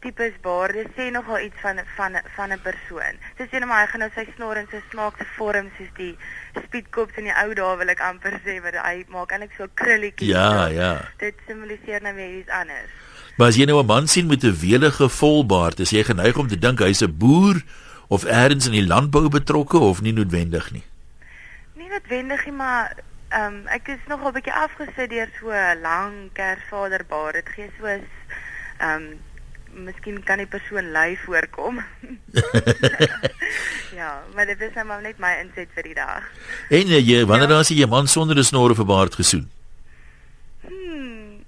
[0.04, 3.16] tipes baarde sê nogal iets van van van 'n persoon.
[3.38, 5.91] Sy sê net maar hy gaan nou sy snor en sy smaak se vorm soos
[5.98, 6.18] die
[6.66, 10.30] speedkops in die ou dae wil ek amper sê, maar hy maak eintlik so krulletjies.
[10.30, 10.74] Ja, so.
[10.74, 10.94] ja.
[11.18, 12.91] Dit simboliseer nou weer iets anders.
[13.38, 16.48] Maar as jy nou 'n man sien met 'n welige volbaard, is jy geneig om
[16.48, 17.64] te dink hy's 'n boer
[18.08, 20.84] of elders in die landbou betrokke of nie noodwendig nie.
[21.76, 22.94] Nie noodwendig nie, maar
[23.34, 27.34] ehm um, ek is nogal bietjie afgesit deur so 'n lang kersvaderbaar.
[27.40, 28.02] Dit gee so ehm
[28.90, 29.06] um,
[29.74, 31.82] miskien kan die persoon lui voorkom.
[34.00, 36.30] ja, maar dit is nou maar net my inset vir die dag.
[36.70, 37.56] En uh, jy wanneer ja.
[37.56, 39.50] dan sien jy 'n man sonder 'n snor of 'n baard gesoen?
[40.68, 41.44] Hmm.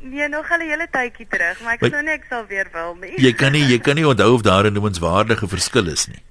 [0.00, 2.94] Nee, nog al 'n hele tydjie terug, maar ek glo nie ek sal weer wil
[2.94, 3.14] nie.
[3.18, 6.22] Jy kan nie jy kan nie onthou of daar 'n noemenswaardige verskil is nie.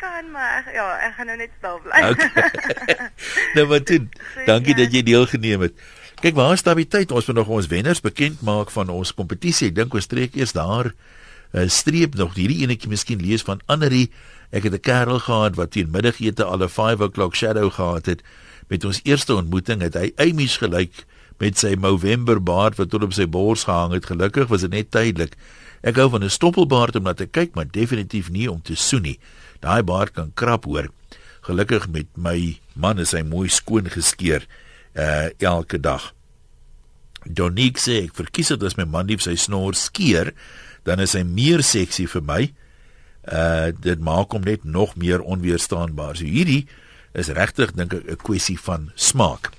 [0.00, 2.02] Kan, maar ek, ja, ek gaan nou net stil bly.
[2.10, 2.94] Okay.
[3.56, 4.06] nou wat doen?
[4.46, 5.82] Dankie dat jy deelgeneem het.
[6.20, 7.12] Kyk, waar is stabiliteit?
[7.12, 9.68] Ons moet nog ons wenners bekend maak van ons kompetisie.
[9.68, 10.92] Ek dink ons trek eers daar
[11.50, 14.10] 'n uh, streep nog hierdie enetjie miskien lees van Annerie.
[14.50, 18.22] Ek het 'n kerel gehad wat teen middagete al 'n 5 o'clock shadow gehad het.
[18.68, 21.04] Met ons eerste ontmoeting het hy Amy's gelyk
[21.38, 24.06] met sy November baard wat tot op sy bors gehang het.
[24.06, 25.36] Gelukkig was dit net tydelik.
[25.82, 29.02] Ek hou van 'n stoppelbaard om na te kyk, maar definitief nie om te soen
[29.02, 29.18] nie.
[29.60, 30.88] Daai baard kan krap hoor.
[31.46, 34.46] Gelukkig met my man is hy mooi skoon geskeer
[34.96, 36.10] uh elke dag.
[37.24, 40.32] Donique sê ek verkies dit as my man lief sy snor skeer,
[40.88, 42.42] dan is hy meer seksie vir my.
[43.28, 46.16] Uh dit maak hom net nog meer onweerstaanbaar.
[46.16, 46.66] So hierdie
[47.12, 49.52] is regtig dink ek 'n kwessie van smaak.